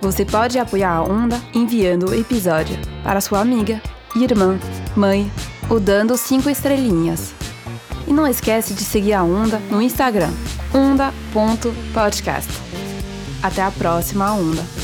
[0.00, 3.80] Você pode apoiar a Onda enviando o episódio para sua amiga,
[4.14, 4.58] irmã,
[4.96, 5.30] mãe
[5.70, 7.34] ou dando cinco estrelinhas.
[8.06, 10.30] E não esquece de seguir a Onda no Instagram,
[10.74, 12.50] onda.podcast.
[13.42, 14.81] Até a próxima Onda!